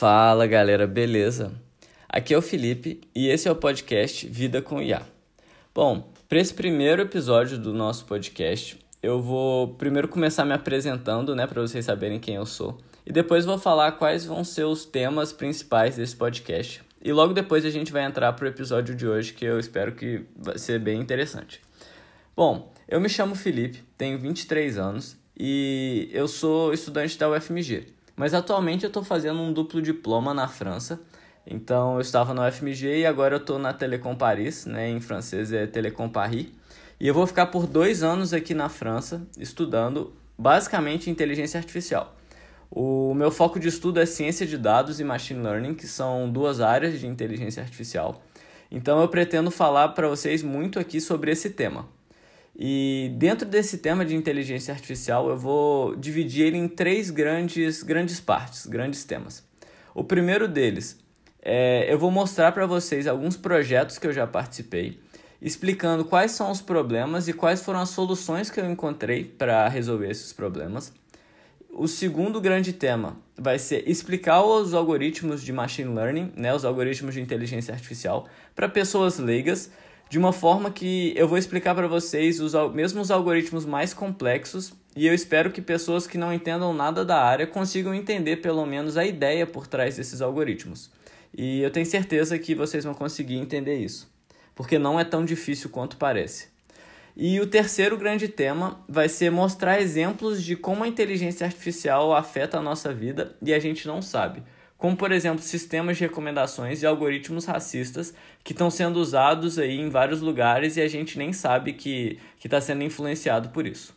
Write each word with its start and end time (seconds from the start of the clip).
Fala 0.00 0.46
galera, 0.46 0.86
beleza? 0.86 1.52
Aqui 2.08 2.32
é 2.32 2.38
o 2.38 2.40
Felipe 2.40 3.02
e 3.14 3.28
esse 3.28 3.46
é 3.46 3.52
o 3.52 3.54
podcast 3.54 4.26
Vida 4.26 4.62
com 4.62 4.80
IA. 4.80 5.02
Bom, 5.74 6.10
para 6.26 6.40
esse 6.40 6.54
primeiro 6.54 7.02
episódio 7.02 7.58
do 7.58 7.74
nosso 7.74 8.06
podcast, 8.06 8.78
eu 9.02 9.20
vou 9.20 9.74
primeiro 9.74 10.08
começar 10.08 10.46
me 10.46 10.54
apresentando, 10.54 11.36
né, 11.36 11.46
para 11.46 11.60
vocês 11.60 11.84
saberem 11.84 12.18
quem 12.18 12.36
eu 12.36 12.46
sou, 12.46 12.78
e 13.04 13.12
depois 13.12 13.44
vou 13.44 13.58
falar 13.58 13.92
quais 13.92 14.24
vão 14.24 14.42
ser 14.42 14.64
os 14.64 14.86
temas 14.86 15.34
principais 15.34 15.96
desse 15.96 16.16
podcast. 16.16 16.80
E 17.02 17.12
logo 17.12 17.34
depois 17.34 17.66
a 17.66 17.70
gente 17.70 17.92
vai 17.92 18.04
entrar 18.04 18.32
para 18.32 18.46
o 18.46 18.48
episódio 18.48 18.94
de 18.94 19.06
hoje, 19.06 19.34
que 19.34 19.44
eu 19.44 19.60
espero 19.60 19.92
que 19.92 20.24
vai 20.34 20.56
ser 20.56 20.80
bem 20.80 20.98
interessante. 20.98 21.60
Bom, 22.34 22.72
eu 22.88 23.02
me 23.02 23.08
chamo 23.10 23.34
Felipe, 23.34 23.84
tenho 23.98 24.18
23 24.18 24.78
anos 24.78 25.18
e 25.38 26.08
eu 26.10 26.26
sou 26.26 26.72
estudante 26.72 27.18
da 27.18 27.28
UFMG. 27.28 27.99
Mas 28.20 28.34
atualmente 28.34 28.84
eu 28.84 28.88
estou 28.88 29.02
fazendo 29.02 29.40
um 29.40 29.50
duplo 29.50 29.80
diploma 29.80 30.34
na 30.34 30.46
França. 30.46 31.00
Então 31.46 31.94
eu 31.94 32.02
estava 32.02 32.34
no 32.34 32.42
FMG 32.52 32.98
e 32.98 33.06
agora 33.06 33.36
eu 33.36 33.40
estou 33.40 33.58
na 33.58 33.72
Telecom 33.72 34.14
Paris, 34.14 34.66
né? 34.66 34.90
Em 34.90 35.00
francês 35.00 35.50
é 35.54 35.66
Telecom 35.66 36.06
Paris. 36.06 36.48
E 37.00 37.08
eu 37.08 37.14
vou 37.14 37.26
ficar 37.26 37.46
por 37.46 37.66
dois 37.66 38.02
anos 38.02 38.34
aqui 38.34 38.52
na 38.52 38.68
França 38.68 39.26
estudando 39.38 40.12
basicamente 40.36 41.08
inteligência 41.08 41.56
artificial. 41.56 42.14
O 42.70 43.14
meu 43.14 43.30
foco 43.30 43.58
de 43.58 43.68
estudo 43.68 43.98
é 43.98 44.04
ciência 44.04 44.46
de 44.46 44.58
dados 44.58 45.00
e 45.00 45.04
machine 45.04 45.42
learning, 45.42 45.72
que 45.72 45.86
são 45.86 46.30
duas 46.30 46.60
áreas 46.60 47.00
de 47.00 47.06
inteligência 47.06 47.62
artificial. 47.62 48.20
Então 48.70 49.00
eu 49.00 49.08
pretendo 49.08 49.50
falar 49.50 49.88
para 49.88 50.06
vocês 50.08 50.42
muito 50.42 50.78
aqui 50.78 51.00
sobre 51.00 51.30
esse 51.30 51.48
tema. 51.48 51.88
E 52.58 53.12
dentro 53.16 53.48
desse 53.48 53.78
tema 53.78 54.04
de 54.04 54.14
inteligência 54.14 54.72
artificial, 54.72 55.28
eu 55.30 55.36
vou 55.36 55.96
dividir 55.96 56.46
ele 56.46 56.58
em 56.58 56.68
três 56.68 57.10
grandes, 57.10 57.82
grandes 57.82 58.20
partes, 58.20 58.66
grandes 58.66 59.04
temas. 59.04 59.44
O 59.94 60.04
primeiro 60.04 60.46
deles 60.46 60.98
é, 61.42 61.92
eu 61.92 61.98
vou 61.98 62.10
mostrar 62.10 62.52
para 62.52 62.66
vocês 62.66 63.06
alguns 63.06 63.36
projetos 63.36 63.98
que 63.98 64.06
eu 64.06 64.12
já 64.12 64.26
participei, 64.26 65.00
explicando 65.40 66.04
quais 66.04 66.32
são 66.32 66.50
os 66.50 66.60
problemas 66.60 67.28
e 67.28 67.32
quais 67.32 67.62
foram 67.62 67.80
as 67.80 67.88
soluções 67.90 68.50
que 68.50 68.60
eu 68.60 68.70
encontrei 68.70 69.24
para 69.24 69.66
resolver 69.68 70.10
esses 70.10 70.32
problemas. 70.32 70.92
O 71.70 71.88
segundo 71.88 72.40
grande 72.40 72.72
tema 72.72 73.16
vai 73.38 73.58
ser 73.58 73.88
explicar 73.88 74.42
os 74.42 74.74
algoritmos 74.74 75.42
de 75.42 75.52
machine 75.52 75.94
learning, 75.94 76.32
né, 76.36 76.54
os 76.54 76.64
algoritmos 76.64 77.14
de 77.14 77.22
inteligência 77.22 77.72
artificial, 77.72 78.28
para 78.54 78.68
pessoas 78.68 79.18
leigas, 79.18 79.70
de 80.10 80.18
uma 80.18 80.32
forma 80.32 80.72
que 80.72 81.14
eu 81.16 81.28
vou 81.28 81.38
explicar 81.38 81.72
para 81.72 81.86
vocês 81.86 82.40
os 82.40 82.52
mesmos 82.74 83.12
algoritmos 83.12 83.64
mais 83.64 83.94
complexos 83.94 84.72
e 84.96 85.06
eu 85.06 85.14
espero 85.14 85.52
que 85.52 85.62
pessoas 85.62 86.04
que 86.04 86.18
não 86.18 86.32
entendam 86.32 86.74
nada 86.74 87.04
da 87.04 87.22
área 87.22 87.46
consigam 87.46 87.94
entender 87.94 88.38
pelo 88.38 88.66
menos 88.66 88.96
a 88.96 89.04
ideia 89.04 89.46
por 89.46 89.68
trás 89.68 89.96
desses 89.96 90.20
algoritmos. 90.20 90.90
E 91.32 91.60
eu 91.60 91.70
tenho 91.70 91.86
certeza 91.86 92.36
que 92.40 92.56
vocês 92.56 92.82
vão 92.82 92.92
conseguir 92.92 93.36
entender 93.36 93.76
isso, 93.76 94.12
porque 94.52 94.80
não 94.80 94.98
é 94.98 95.04
tão 95.04 95.24
difícil 95.24 95.70
quanto 95.70 95.96
parece. 95.96 96.48
E 97.16 97.38
o 97.38 97.46
terceiro 97.46 97.96
grande 97.96 98.26
tema 98.26 98.80
vai 98.88 99.08
ser 99.08 99.30
mostrar 99.30 99.80
exemplos 99.80 100.42
de 100.42 100.56
como 100.56 100.82
a 100.82 100.88
inteligência 100.88 101.46
artificial 101.46 102.12
afeta 102.12 102.58
a 102.58 102.62
nossa 102.62 102.92
vida 102.92 103.36
e 103.40 103.54
a 103.54 103.60
gente 103.60 103.86
não 103.86 104.02
sabe 104.02 104.42
como 104.80 104.96
por 104.96 105.12
exemplo 105.12 105.42
sistemas 105.42 105.98
de 105.98 106.04
recomendações 106.04 106.82
e 106.82 106.86
algoritmos 106.86 107.44
racistas 107.44 108.14
que 108.42 108.52
estão 108.52 108.70
sendo 108.70 108.96
usados 108.98 109.58
aí 109.58 109.78
em 109.78 109.90
vários 109.90 110.22
lugares 110.22 110.78
e 110.78 110.80
a 110.80 110.88
gente 110.88 111.18
nem 111.18 111.34
sabe 111.34 111.74
que 111.74 112.18
está 112.42 112.60
sendo 112.62 112.82
influenciado 112.82 113.50
por 113.50 113.66
isso. 113.66 113.94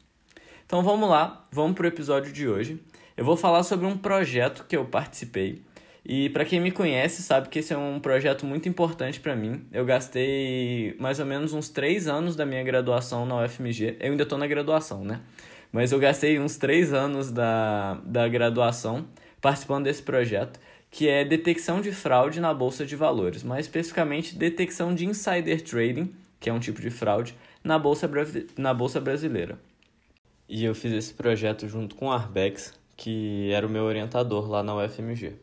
Então 0.65 0.83
vamos 0.83 1.09
lá, 1.09 1.47
vamos 1.49 1.73
para 1.73 1.85
o 1.85 1.87
episódio 1.87 2.33
de 2.33 2.49
hoje. 2.49 2.83
Eu 3.15 3.23
vou 3.23 3.37
falar 3.37 3.63
sobre 3.63 3.85
um 3.85 3.97
projeto 3.97 4.65
que 4.67 4.75
eu 4.75 4.83
participei 4.83 5.61
e 6.05 6.29
para 6.31 6.43
quem 6.43 6.59
me 6.59 6.69
conhece 6.69 7.23
sabe 7.23 7.47
que 7.47 7.59
esse 7.59 7.71
é 7.71 7.77
um 7.77 7.97
projeto 8.01 8.45
muito 8.45 8.67
importante 8.67 9.21
para 9.21 9.37
mim. 9.37 9.65
Eu 9.71 9.85
gastei 9.85 10.97
mais 10.99 11.17
ou 11.17 11.25
menos 11.25 11.53
uns 11.53 11.69
três 11.69 12.09
anos 12.09 12.35
da 12.35 12.45
minha 12.45 12.61
graduação 12.61 13.25
na 13.25 13.41
UFMG. 13.45 13.95
Eu 14.01 14.11
ainda 14.11 14.23
estou 14.23 14.37
na 14.37 14.47
graduação, 14.47 15.05
né? 15.05 15.21
Mas 15.71 15.93
eu 15.93 15.99
gastei 15.99 16.37
uns 16.39 16.57
três 16.57 16.91
anos 16.91 17.31
da, 17.31 18.01
da 18.03 18.27
graduação 18.27 19.07
participando 19.39 19.85
desse 19.85 20.01
projeto 20.01 20.59
que 20.93 21.09
é 21.09 21.25
detecção 21.25 21.81
de 21.81 21.91
fraude 21.91 22.39
na 22.39 22.53
bolsa 22.53 22.85
de 22.85 22.95
valores, 22.95 23.41
mais 23.41 23.65
especificamente 23.65 24.35
detecção 24.35 24.93
de 24.93 25.07
insider 25.07 25.59
trading, 25.59 26.13
que 26.39 26.51
é 26.51 26.53
um 26.53 26.59
tipo 26.59 26.79
de 26.79 26.91
fraude, 26.91 27.35
na 27.63 27.79
bolsa, 27.79 28.07
na 28.55 28.75
bolsa 28.75 29.01
brasileira. 29.01 29.57
E 30.47 30.63
eu 30.63 30.75
fiz 30.75 30.93
esse 30.93 31.11
projeto 31.11 31.67
junto 31.67 31.95
com 31.95 32.05
o 32.05 32.11
Arbex, 32.11 32.79
que 32.95 33.51
era 33.51 33.65
o 33.65 33.69
meu 33.69 33.85
orientador 33.85 34.47
lá 34.47 34.61
na 34.61 34.75
UFMG. 34.75 35.33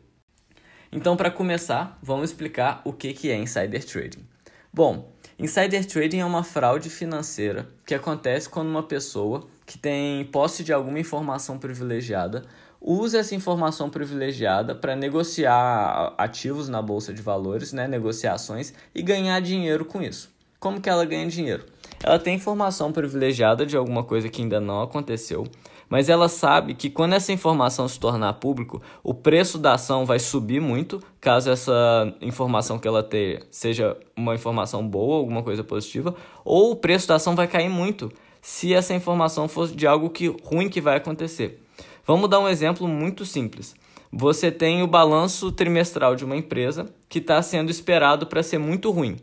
Então, 0.89 1.17
para 1.17 1.29
começar, 1.29 1.99
vamos 2.01 2.29
explicar 2.29 2.81
o 2.85 2.93
que 2.93 3.29
é 3.29 3.35
insider 3.35 3.83
trading. 3.83 4.25
Bom, 4.71 5.11
insider 5.37 5.85
trading 5.85 6.19
é 6.19 6.25
uma 6.25 6.45
fraude 6.45 6.89
financeira 6.89 7.67
que 7.85 7.93
acontece 7.93 8.47
quando 8.47 8.69
uma 8.69 8.83
pessoa 8.83 9.45
que 9.65 9.77
tem 9.77 10.23
posse 10.23 10.63
de 10.63 10.71
alguma 10.71 10.99
informação 10.99 11.59
privilegiada 11.59 12.43
usa 12.81 13.19
essa 13.19 13.35
informação 13.35 13.89
privilegiada 13.89 14.73
para 14.73 14.95
negociar 14.95 16.13
ativos 16.17 16.67
na 16.67 16.81
bolsa 16.81 17.13
de 17.13 17.21
valores, 17.21 17.71
né, 17.71 17.87
negociações 17.87 18.73
e 18.95 19.03
ganhar 19.03 19.39
dinheiro 19.39 19.85
com 19.85 20.01
isso. 20.01 20.31
Como 20.59 20.81
que 20.81 20.89
ela 20.89 21.05
ganha 21.05 21.27
dinheiro? 21.27 21.65
Ela 22.03 22.17
tem 22.17 22.35
informação 22.35 22.91
privilegiada 22.91 23.65
de 23.65 23.77
alguma 23.77 24.03
coisa 24.03 24.27
que 24.29 24.41
ainda 24.41 24.59
não 24.59 24.81
aconteceu, 24.81 25.45
mas 25.87 26.09
ela 26.09 26.29
sabe 26.29 26.73
que 26.73 26.89
quando 26.89 27.13
essa 27.13 27.31
informação 27.31 27.87
se 27.87 27.99
tornar 27.99 28.33
público, 28.33 28.81
o 29.03 29.13
preço 29.13 29.57
da 29.57 29.73
ação 29.73 30.05
vai 30.05 30.17
subir 30.17 30.59
muito, 30.59 31.01
caso 31.19 31.51
essa 31.51 32.13
informação 32.21 32.79
que 32.79 32.87
ela 32.87 33.03
tenha 33.03 33.41
seja 33.51 33.97
uma 34.15 34.33
informação 34.33 34.87
boa, 34.87 35.17
alguma 35.17 35.43
coisa 35.43 35.63
positiva, 35.63 36.15
ou 36.45 36.71
o 36.71 36.75
preço 36.75 37.07
da 37.07 37.15
ação 37.15 37.35
vai 37.35 37.47
cair 37.47 37.69
muito, 37.69 38.11
se 38.41 38.73
essa 38.73 38.93
informação 38.93 39.47
for 39.47 39.67
de 39.67 39.85
algo 39.85 40.09
que 40.09 40.27
ruim 40.43 40.69
que 40.69 40.81
vai 40.81 40.97
acontecer. 40.97 41.61
Vamos 42.11 42.29
dar 42.29 42.41
um 42.41 42.49
exemplo 42.49 42.89
muito 42.89 43.25
simples. 43.25 43.73
Você 44.11 44.51
tem 44.51 44.83
o 44.83 44.87
balanço 44.87 45.49
trimestral 45.49 46.13
de 46.13 46.25
uma 46.25 46.35
empresa 46.35 46.93
que 47.07 47.19
está 47.19 47.41
sendo 47.41 47.71
esperado 47.71 48.27
para 48.27 48.43
ser 48.43 48.57
muito 48.57 48.91
ruim. 48.91 49.15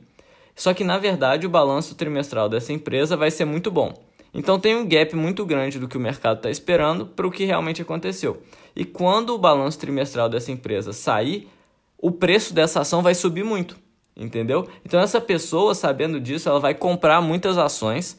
Só 0.56 0.72
que, 0.72 0.82
na 0.82 0.96
verdade, 0.96 1.46
o 1.46 1.50
balanço 1.50 1.94
trimestral 1.94 2.48
dessa 2.48 2.72
empresa 2.72 3.14
vai 3.14 3.30
ser 3.30 3.44
muito 3.44 3.70
bom. 3.70 3.92
Então, 4.32 4.58
tem 4.58 4.74
um 4.74 4.88
gap 4.88 5.14
muito 5.14 5.44
grande 5.44 5.78
do 5.78 5.86
que 5.86 5.98
o 5.98 6.00
mercado 6.00 6.38
está 6.38 6.48
esperando 6.48 7.04
para 7.04 7.26
o 7.26 7.30
que 7.30 7.44
realmente 7.44 7.82
aconteceu. 7.82 8.42
E 8.74 8.86
quando 8.86 9.34
o 9.34 9.38
balanço 9.38 9.78
trimestral 9.78 10.30
dessa 10.30 10.50
empresa 10.50 10.94
sair, 10.94 11.46
o 11.98 12.10
preço 12.10 12.54
dessa 12.54 12.80
ação 12.80 13.02
vai 13.02 13.14
subir 13.14 13.44
muito. 13.44 13.76
Entendeu? 14.16 14.66
Então, 14.82 14.98
essa 14.98 15.20
pessoa, 15.20 15.74
sabendo 15.74 16.18
disso, 16.18 16.48
ela 16.48 16.58
vai 16.58 16.72
comprar 16.72 17.20
muitas 17.20 17.58
ações 17.58 18.18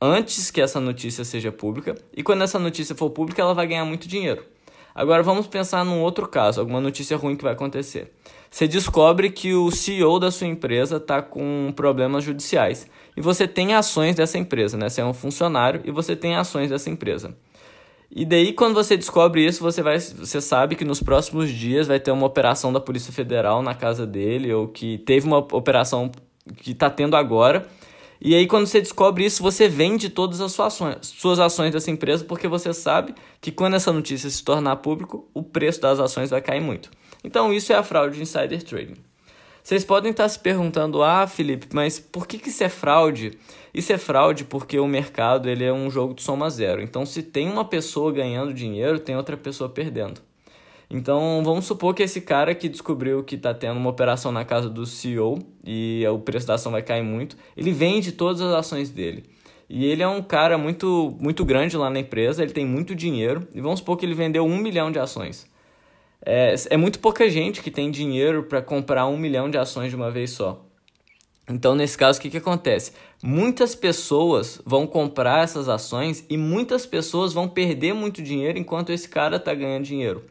antes 0.00 0.50
que 0.50 0.60
essa 0.60 0.80
notícia 0.80 1.24
seja 1.24 1.50
pública, 1.52 1.94
e 2.14 2.22
quando 2.22 2.42
essa 2.42 2.58
notícia 2.58 2.94
for 2.94 3.10
pública, 3.10 3.42
ela 3.42 3.54
vai 3.54 3.66
ganhar 3.66 3.84
muito 3.84 4.08
dinheiro. 4.08 4.44
Agora 4.94 5.22
vamos 5.22 5.46
pensar 5.46 5.84
num 5.84 6.00
outro 6.00 6.26
caso, 6.26 6.60
alguma 6.60 6.80
notícia 6.80 7.16
ruim 7.16 7.36
que 7.36 7.44
vai 7.44 7.52
acontecer. 7.52 8.12
Você 8.50 8.66
descobre 8.66 9.30
que 9.30 9.52
o 9.52 9.70
CEO 9.70 10.18
da 10.18 10.30
sua 10.30 10.46
empresa 10.46 10.96
está 10.96 11.20
com 11.20 11.70
problemas 11.76 12.24
judiciais 12.24 12.86
e 13.14 13.20
você 13.20 13.46
tem 13.46 13.74
ações 13.74 14.16
dessa 14.16 14.38
empresa, 14.38 14.78
né? 14.78 14.88
Você 14.88 15.02
é 15.02 15.04
um 15.04 15.12
funcionário 15.12 15.82
e 15.84 15.90
você 15.90 16.16
tem 16.16 16.36
ações 16.36 16.70
dessa 16.70 16.88
empresa. 16.88 17.36
E 18.10 18.24
daí, 18.24 18.52
quando 18.52 18.74
você 18.74 18.96
descobre 18.96 19.44
isso, 19.44 19.62
você, 19.62 19.82
vai, 19.82 19.98
você 19.98 20.40
sabe 20.40 20.76
que 20.76 20.84
nos 20.84 21.02
próximos 21.02 21.50
dias 21.50 21.86
vai 21.86 21.98
ter 22.00 22.10
uma 22.12 22.26
operação 22.26 22.72
da 22.72 22.80
Polícia 22.80 23.12
Federal 23.12 23.62
na 23.62 23.74
casa 23.74 24.06
dele, 24.06 24.52
ou 24.52 24.68
que 24.68 24.98
teve 24.98 25.26
uma 25.26 25.38
operação 25.38 26.10
que 26.58 26.70
está 26.70 26.88
tendo 26.88 27.16
agora, 27.16 27.66
e 28.20 28.34
aí, 28.34 28.46
quando 28.46 28.66
você 28.66 28.80
descobre 28.80 29.24
isso, 29.24 29.42
você 29.42 29.68
vende 29.68 30.08
todas 30.08 30.40
as 30.40 30.52
suas 30.52 30.74
ações, 30.74 30.96
suas 31.02 31.38
ações 31.38 31.72
dessa 31.72 31.90
empresa, 31.90 32.24
porque 32.24 32.48
você 32.48 32.72
sabe 32.72 33.14
que 33.40 33.52
quando 33.52 33.74
essa 33.74 33.92
notícia 33.92 34.28
se 34.30 34.42
tornar 34.42 34.76
público, 34.76 35.28
o 35.34 35.42
preço 35.42 35.80
das 35.80 36.00
ações 36.00 36.30
vai 36.30 36.40
cair 36.40 36.60
muito. 36.60 36.90
Então, 37.22 37.52
isso 37.52 37.72
é 37.72 37.76
a 37.76 37.82
fraude 37.82 38.16
de 38.16 38.22
insider 38.22 38.62
trading. 38.62 38.96
Vocês 39.62 39.84
podem 39.84 40.12
estar 40.12 40.28
se 40.28 40.38
perguntando, 40.38 41.02
ah, 41.02 41.26
Felipe, 41.26 41.66
mas 41.72 41.98
por 41.98 42.26
que, 42.26 42.38
que 42.38 42.50
isso 42.50 42.62
é 42.62 42.68
fraude? 42.68 43.36
Isso 43.74 43.92
é 43.92 43.98
fraude 43.98 44.44
porque 44.44 44.78
o 44.78 44.86
mercado 44.86 45.50
ele 45.50 45.64
é 45.64 45.72
um 45.72 45.90
jogo 45.90 46.14
de 46.14 46.22
soma 46.22 46.48
zero. 46.48 46.80
Então, 46.80 47.04
se 47.04 47.22
tem 47.22 47.50
uma 47.50 47.64
pessoa 47.64 48.12
ganhando 48.12 48.54
dinheiro, 48.54 49.00
tem 49.00 49.16
outra 49.16 49.36
pessoa 49.36 49.68
perdendo. 49.68 50.20
Então, 50.88 51.42
vamos 51.44 51.64
supor 51.64 51.94
que 51.94 52.02
esse 52.02 52.20
cara 52.20 52.54
que 52.54 52.68
descobriu 52.68 53.24
que 53.24 53.34
está 53.34 53.52
tendo 53.52 53.76
uma 53.78 53.90
operação 53.90 54.30
na 54.30 54.44
casa 54.44 54.70
do 54.70 54.86
CEO 54.86 55.38
e 55.64 56.04
o 56.08 56.18
preço 56.18 56.46
da 56.46 56.54
ação 56.54 56.70
vai 56.70 56.82
cair 56.82 57.02
muito, 57.02 57.36
ele 57.56 57.72
vende 57.72 58.12
todas 58.12 58.40
as 58.40 58.54
ações 58.54 58.90
dele. 58.90 59.24
E 59.68 59.84
ele 59.84 60.02
é 60.02 60.06
um 60.06 60.22
cara 60.22 60.56
muito, 60.56 61.16
muito 61.20 61.44
grande 61.44 61.76
lá 61.76 61.90
na 61.90 61.98
empresa, 61.98 62.42
ele 62.42 62.52
tem 62.52 62.64
muito 62.64 62.94
dinheiro, 62.94 63.46
e 63.52 63.60
vamos 63.60 63.80
supor 63.80 63.96
que 63.96 64.06
ele 64.06 64.14
vendeu 64.14 64.44
um 64.44 64.56
milhão 64.58 64.92
de 64.92 64.98
ações. 64.98 65.50
É, 66.24 66.54
é 66.70 66.76
muito 66.76 67.00
pouca 67.00 67.28
gente 67.28 67.60
que 67.60 67.70
tem 67.70 67.90
dinheiro 67.90 68.44
para 68.44 68.62
comprar 68.62 69.06
um 69.06 69.16
milhão 69.16 69.50
de 69.50 69.58
ações 69.58 69.90
de 69.90 69.96
uma 69.96 70.10
vez 70.10 70.30
só. 70.30 70.64
Então, 71.48 71.74
nesse 71.74 71.96
caso, 71.96 72.18
o 72.18 72.22
que, 72.22 72.30
que 72.30 72.38
acontece? 72.38 72.92
Muitas 73.22 73.74
pessoas 73.74 74.60
vão 74.64 74.86
comprar 74.86 75.44
essas 75.44 75.68
ações 75.68 76.24
e 76.28 76.36
muitas 76.36 76.84
pessoas 76.84 77.32
vão 77.32 77.48
perder 77.48 77.92
muito 77.92 78.20
dinheiro 78.20 78.58
enquanto 78.58 78.90
esse 78.90 79.08
cara 79.08 79.36
está 79.36 79.54
ganhando 79.54 79.84
dinheiro. 79.84 80.24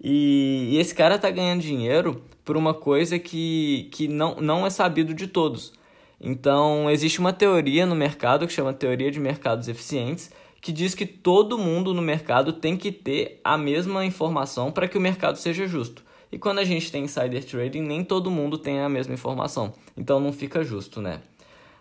E, 0.00 0.70
e 0.72 0.78
esse 0.78 0.94
cara 0.94 1.18
tá 1.18 1.30
ganhando 1.30 1.60
dinheiro 1.60 2.22
por 2.44 2.56
uma 2.56 2.72
coisa 2.72 3.18
que, 3.18 3.88
que 3.92 4.08
não, 4.08 4.36
não 4.36 4.66
é 4.66 4.70
sabido 4.70 5.12
de 5.12 5.26
todos. 5.26 5.72
Então, 6.20 6.90
existe 6.90 7.20
uma 7.20 7.32
teoria 7.32 7.86
no 7.86 7.94
mercado 7.94 8.46
que 8.46 8.52
chama 8.52 8.72
teoria 8.72 9.10
de 9.10 9.20
mercados 9.20 9.68
eficientes, 9.68 10.30
que 10.60 10.72
diz 10.72 10.94
que 10.94 11.06
todo 11.06 11.58
mundo 11.58 11.94
no 11.94 12.02
mercado 12.02 12.52
tem 12.52 12.76
que 12.76 12.90
ter 12.90 13.40
a 13.44 13.56
mesma 13.56 14.04
informação 14.04 14.72
para 14.72 14.88
que 14.88 14.98
o 14.98 15.00
mercado 15.00 15.36
seja 15.36 15.66
justo. 15.66 16.02
E 16.30 16.38
quando 16.38 16.58
a 16.58 16.64
gente 16.64 16.90
tem 16.90 17.04
insider 17.04 17.44
trading, 17.44 17.82
nem 17.82 18.04
todo 18.04 18.30
mundo 18.30 18.58
tem 18.58 18.80
a 18.80 18.88
mesma 18.88 19.14
informação. 19.14 19.72
Então 19.96 20.20
não 20.20 20.32
fica 20.32 20.64
justo, 20.64 21.00
né? 21.00 21.20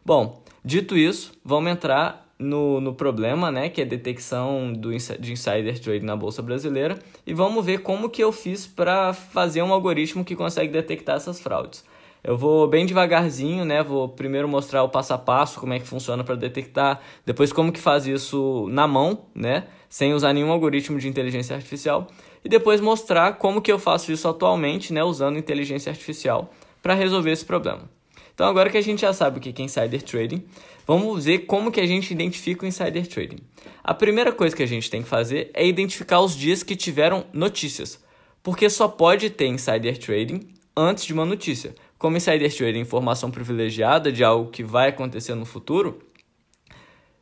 Bom, 0.06 0.42
dito 0.64 0.96
isso, 0.96 1.34
vamos 1.44 1.72
entrar 1.72 2.27
no, 2.40 2.80
no 2.80 2.94
problema, 2.94 3.52
né, 3.52 3.70
que 3.70 3.82
é 3.82 3.84
a 3.84 3.88
detecção 3.88 4.72
do, 4.72 4.90
de 4.92 5.32
insider 5.32 5.80
trading 5.80 6.06
na 6.06 6.16
bolsa 6.16 6.42
brasileira, 6.42 7.00
e 7.26 7.34
vamos 7.34 7.66
ver 7.66 7.80
como 7.80 8.10
que 8.10 8.24
eu 8.24 8.32
fiz 8.32 8.68
para 8.68 9.14
fazer 9.14 9.62
um 9.62 9.74
algoritmo 9.74 10.24
que 10.24 10.36
consegue 10.36 10.72
detectar 10.72 11.16
essas 11.16 11.40
fraudes. 11.40 11.84
Eu 12.24 12.36
vou 12.36 12.68
bem 12.68 12.86
devagarzinho, 12.86 13.64
né? 13.64 13.82
Vou 13.82 14.10
primeiro 14.10 14.50
mostrar 14.50 14.84
o 14.84 14.90
passo 14.90 15.14
a 15.14 15.18
passo, 15.18 15.60
como 15.60 15.74
é 15.74 15.80
que 15.80 15.88
funciona 15.88 16.24
para 16.24 16.36
detectar, 16.36 17.00
depois 17.26 17.54
como 17.54 17.72
que 17.72 17.80
faz 17.80 18.06
isso 18.06 18.68
na 18.70 18.88
mão, 18.88 19.26
né? 19.34 19.66
Sem 19.88 20.14
usar 20.14 20.34
nenhum 20.34 20.52
algoritmo 20.52 21.00
de 21.00 21.08
inteligência 21.08 21.56
artificial, 21.56 22.08
e 22.44 22.50
depois 22.50 22.82
mostrar 22.82 23.34
como 23.34 23.62
que 23.62 23.72
eu 23.72 23.80
faço 23.80 24.12
isso 24.12 24.28
atualmente, 24.28 24.92
né, 24.92 25.04
usando 25.04 25.38
inteligência 25.38 25.90
artificial 25.90 26.52
para 26.82 26.94
resolver 26.94 27.32
esse 27.32 27.46
problema. 27.46 27.97
Então 28.38 28.46
agora 28.46 28.70
que 28.70 28.78
a 28.78 28.84
gente 28.84 29.02
já 29.02 29.12
sabe 29.14 29.40
o 29.40 29.42
que 29.42 29.60
é 29.60 29.66
insider 29.66 30.00
trading, 30.04 30.46
vamos 30.86 31.26
ver 31.26 31.40
como 31.48 31.72
que 31.72 31.82
a 31.82 31.88
gente 31.88 32.12
identifica 32.12 32.66
o 32.66 32.68
insider 32.68 33.08
trading. 33.08 33.40
A 33.84 33.96
primeira 33.96 34.32
coisa 34.32 34.56
que 34.56 34.62
a 34.62 34.68
gente 34.68 34.92
tem 34.92 35.02
que 35.02 35.10
fazer 35.10 35.50
é 35.56 35.66
identificar 35.66 36.22
os 36.22 36.36
dias 36.36 36.62
que 36.62 36.76
tiveram 36.76 37.26
notícias, 37.34 38.00
porque 38.44 38.70
só 38.70 38.88
pode 38.88 39.32
ter 39.32 39.48
insider 39.48 39.98
trading 39.98 40.50
antes 40.76 41.04
de 41.04 41.14
uma 41.14 41.26
notícia. 41.26 41.74
Como 41.98 42.16
insider 42.16 42.56
trading 42.56 42.78
é 42.78 42.82
informação 42.84 43.32
privilegiada 43.32 44.12
de 44.12 44.24
algo 44.24 44.52
que 44.52 44.64
vai 44.64 44.90
acontecer 44.90 45.34
no 45.34 45.44
futuro, 45.44 45.98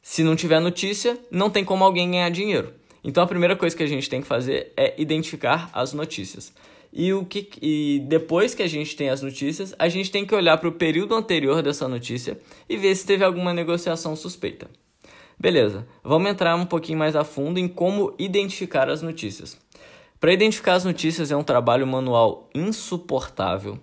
se 0.01 0.21
não 0.21 0.35
tiver 0.35 0.59
notícia, 0.59 1.17
não 1.31 1.49
tem 1.49 1.63
como 1.63 1.85
alguém 1.85 2.11
ganhar 2.11 2.29
dinheiro. 2.29 2.73
Então 3.01 3.23
a 3.23 3.27
primeira 3.27 3.55
coisa 3.55 3.73
que 3.73 3.83
a 3.83 3.87
gente 3.87 4.09
tem 4.09 4.19
que 4.19 4.27
fazer 4.27 4.73
é 4.75 4.93
identificar 5.01 5.69
as 5.71 5.93
notícias. 5.93 6.51
E, 6.97 7.11
o 7.13 7.25
que, 7.25 7.49
e 7.61 8.01
depois 8.07 8.55
que 8.55 8.63
a 8.63 8.67
gente 8.67 8.95
tem 8.95 9.09
as 9.09 9.21
notícias, 9.21 9.75
a 9.77 9.89
gente 9.89 10.09
tem 10.09 10.25
que 10.25 10.33
olhar 10.33 10.57
para 10.57 10.69
o 10.69 10.71
período 10.71 11.13
anterior 11.13 11.61
dessa 11.61 11.89
notícia 11.89 12.39
e 12.69 12.77
ver 12.77 12.95
se 12.95 13.05
teve 13.05 13.21
alguma 13.21 13.53
negociação 13.53 14.15
suspeita. 14.15 14.69
Beleza, 15.37 15.85
vamos 16.01 16.31
entrar 16.31 16.55
um 16.55 16.65
pouquinho 16.65 16.97
mais 16.97 17.13
a 17.13 17.25
fundo 17.25 17.59
em 17.59 17.67
como 17.67 18.15
identificar 18.17 18.89
as 18.89 19.01
notícias. 19.01 19.59
Para 20.21 20.31
identificar 20.31 20.75
as 20.75 20.85
notícias 20.85 21.31
é 21.31 21.35
um 21.35 21.43
trabalho 21.43 21.85
manual 21.85 22.49
insuportável 22.55 23.77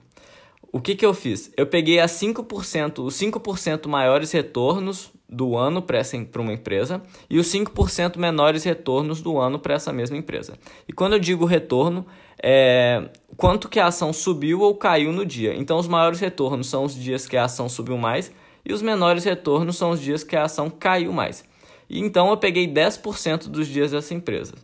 o 0.73 0.81
que, 0.81 0.95
que 0.95 1.05
eu 1.05 1.13
fiz? 1.13 1.53
Eu 1.55 1.67
peguei 1.67 2.01
as 2.01 2.13
5%, 2.13 3.05
os 3.05 3.15
5% 3.15 3.87
maiores 3.87 4.33
retornos 4.33 5.13
do 5.29 5.55
ano 5.55 5.83
para 5.83 6.03
uma 6.41 6.53
empresa 6.53 7.03
e 7.29 7.39
os 7.39 7.47
5% 7.53 8.17
menores 8.17 8.65
retornos 8.65 9.21
do 9.21 9.39
ano 9.39 9.59
para 9.59 9.75
essa 9.75 9.93
mesma 9.93 10.17
empresa. 10.17 10.59
E 10.89 10.93
quando 10.93 11.13
eu 11.13 11.19
digo 11.19 11.45
retorno, 11.45 12.07
é 12.43 13.11
quanto 13.37 13.69
que 13.69 13.79
a 13.79 13.87
ação 13.87 14.15
subiu 14.15 14.61
ou 14.61 14.75
caiu 14.75 15.13
no 15.13 15.27
dia. 15.27 15.55
Então, 15.55 15.79
os 15.79 15.87
maiores 15.87 16.21
retornos 16.21 16.69
são 16.69 16.85
os 16.85 16.95
dias 16.95 17.27
que 17.27 17.37
a 17.37 17.45
ação 17.45 17.69
subiu 17.69 17.99
mais 17.99 18.33
e 18.65 18.73
os 18.73 18.81
menores 18.81 19.25
retornos 19.25 19.77
são 19.77 19.91
os 19.91 20.01
dias 20.01 20.25
que 20.25 20.37
a 20.37 20.45
ação 20.45 20.71
caiu 20.71 21.13
mais. 21.13 21.45
E 21.89 22.01
então, 22.01 22.31
eu 22.31 22.37
peguei 22.39 22.67
10% 22.67 23.49
dos 23.49 23.69
dias 23.69 23.91
dessa 23.91 24.15
empresa. 24.15 24.55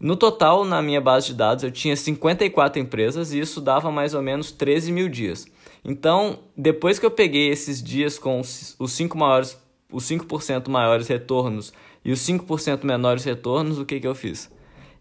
No 0.00 0.16
total, 0.16 0.64
na 0.64 0.80
minha 0.80 1.00
base 1.00 1.26
de 1.26 1.34
dados, 1.34 1.62
eu 1.62 1.70
tinha 1.70 1.94
54 1.94 2.80
empresas 2.80 3.34
e 3.34 3.38
isso 3.38 3.60
dava 3.60 3.92
mais 3.92 4.14
ou 4.14 4.22
menos 4.22 4.50
13 4.50 4.90
mil 4.90 5.10
dias. 5.10 5.46
Então, 5.84 6.38
depois 6.56 6.98
que 6.98 7.04
eu 7.04 7.10
peguei 7.10 7.50
esses 7.50 7.82
dias 7.82 8.18
com 8.18 8.40
os 8.40 8.92
5 8.92 9.18
maiores, 9.18 9.62
os 9.92 10.04
5% 10.04 10.68
maiores 10.68 11.06
retornos 11.06 11.70
e 12.02 12.12
os 12.12 12.20
5% 12.20 12.82
menores 12.82 13.24
retornos, 13.24 13.78
o 13.78 13.84
que, 13.84 14.00
que 14.00 14.06
eu 14.06 14.14
fiz? 14.14 14.50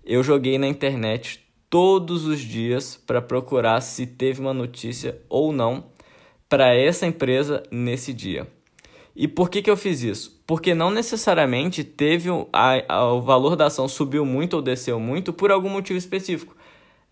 Eu 0.04 0.22
joguei 0.22 0.58
na 0.58 0.68
internet 0.68 1.46
todos 1.70 2.26
os 2.26 2.42
dias 2.42 3.02
para 3.08 3.22
procurar 3.22 3.80
se 3.80 4.06
teve 4.06 4.42
uma 4.42 4.54
notícia 4.54 5.22
ou 5.30 5.54
não 5.54 5.86
para 6.50 6.76
essa 6.76 7.08
empresa 7.08 7.64
nesse 7.72 8.12
dia. 8.12 8.48
E 9.22 9.28
por 9.28 9.50
que, 9.50 9.62
que 9.62 9.70
eu 9.70 9.76
fiz 9.76 10.02
isso? 10.02 10.42
Porque 10.48 10.74
não 10.74 10.90
necessariamente 10.90 11.84
teve 11.84 12.30
a, 12.54 12.82
a, 12.88 13.12
o 13.12 13.22
valor 13.22 13.58
da 13.58 13.66
ação 13.66 13.86
subiu 13.86 14.26
muito 14.26 14.54
ou 14.54 14.62
desceu 14.62 14.98
muito 14.98 15.34
por 15.34 15.52
algum 15.52 15.68
motivo 15.68 16.00
específico. 16.00 16.56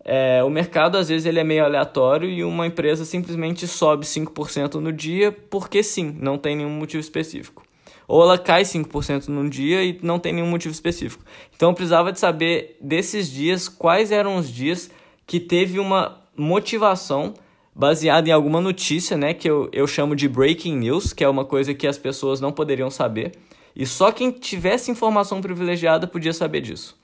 É, 0.02 0.42
o 0.42 0.48
mercado 0.48 0.96
às 0.96 1.10
vezes 1.10 1.26
ele 1.26 1.38
é 1.38 1.44
meio 1.44 1.62
aleatório 1.62 2.26
e 2.26 2.42
uma 2.42 2.66
empresa 2.66 3.04
simplesmente 3.04 3.66
sobe 3.66 4.06
5% 4.06 4.76
no 4.76 4.90
dia 4.90 5.30
porque 5.50 5.82
sim, 5.82 6.16
não 6.18 6.38
tem 6.38 6.56
nenhum 6.56 6.70
motivo 6.70 7.02
específico. 7.02 7.62
Ou 8.06 8.22
ela 8.22 8.38
cai 8.38 8.62
5% 8.62 9.28
num 9.28 9.46
dia 9.46 9.84
e 9.84 9.98
não 10.02 10.18
tem 10.18 10.32
nenhum 10.32 10.48
motivo 10.48 10.72
específico. 10.72 11.22
Então 11.54 11.68
eu 11.68 11.74
precisava 11.74 12.10
de 12.10 12.18
saber 12.18 12.78
desses 12.80 13.30
dias 13.30 13.68
quais 13.68 14.10
eram 14.10 14.36
os 14.36 14.50
dias 14.50 14.90
que 15.26 15.38
teve 15.38 15.78
uma 15.78 16.22
motivação 16.34 17.34
baseada 17.78 18.28
em 18.28 18.32
alguma 18.32 18.60
notícia, 18.60 19.16
né, 19.16 19.32
que 19.32 19.48
eu, 19.48 19.68
eu 19.72 19.86
chamo 19.86 20.16
de 20.16 20.28
breaking 20.28 20.76
news, 20.76 21.12
que 21.12 21.22
é 21.22 21.28
uma 21.28 21.44
coisa 21.44 21.72
que 21.72 21.86
as 21.86 21.96
pessoas 21.96 22.40
não 22.40 22.50
poderiam 22.50 22.90
saber, 22.90 23.36
e 23.76 23.86
só 23.86 24.10
quem 24.10 24.32
tivesse 24.32 24.90
informação 24.90 25.40
privilegiada 25.40 26.04
podia 26.04 26.32
saber 26.32 26.60
disso. 26.60 26.98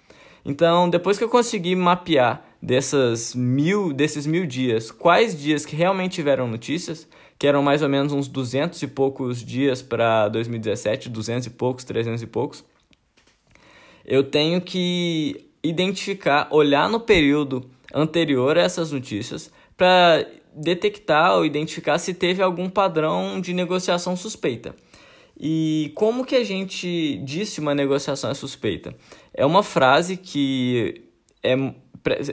Então, 0.44 0.91
depois 0.91 1.17
que 1.17 1.23
eu 1.23 1.29
consegui 1.29 1.76
mapear 1.76 2.44
dessas 2.61 3.37
mil, 3.37 3.93
desses 3.93 4.26
mil 4.26 4.44
dias, 4.44 4.91
quais 4.91 5.41
dias 5.41 5.65
que 5.65 5.76
realmente 5.76 6.17
tiveram 6.17 6.49
notícias, 6.49 7.09
que 7.38 7.47
eram 7.47 7.62
mais 7.62 7.81
ou 7.81 7.88
menos 7.88 8.12
uns 8.12 8.26
200 8.26 8.82
e 8.82 8.88
poucos 8.88 9.44
dias 9.44 9.81
para 9.81 10.29
2017, 10.29 11.09
200 11.09 11.47
e 11.47 11.50
poucos, 11.50 11.85
300 11.85 12.21
e 12.21 12.26
poucos, 12.26 12.65
eu 14.05 14.25
tenho 14.25 14.61
que 14.61 15.47
identificar, 15.62 16.49
olhar 16.50 16.88
no 16.88 16.99
período 16.99 17.65
anterior 17.94 18.59
a 18.59 18.62
essas 18.62 18.91
notícias 18.91 19.53
para 19.76 20.26
detectar 20.54 21.36
ou 21.36 21.44
identificar 21.44 21.98
se 21.98 22.14
teve 22.14 22.42
algum 22.42 22.68
padrão 22.68 23.40
de 23.40 23.52
negociação 23.52 24.16
suspeita. 24.16 24.74
E 25.38 25.92
como 25.94 26.24
que 26.24 26.36
a 26.36 26.44
gente 26.44 27.18
disse 27.24 27.60
uma 27.60 27.74
negociação 27.74 28.30
é 28.30 28.34
suspeita? 28.34 28.94
É 29.32 29.44
uma 29.44 29.62
frase 29.62 30.16
que 30.16 31.02
é, 31.42 31.54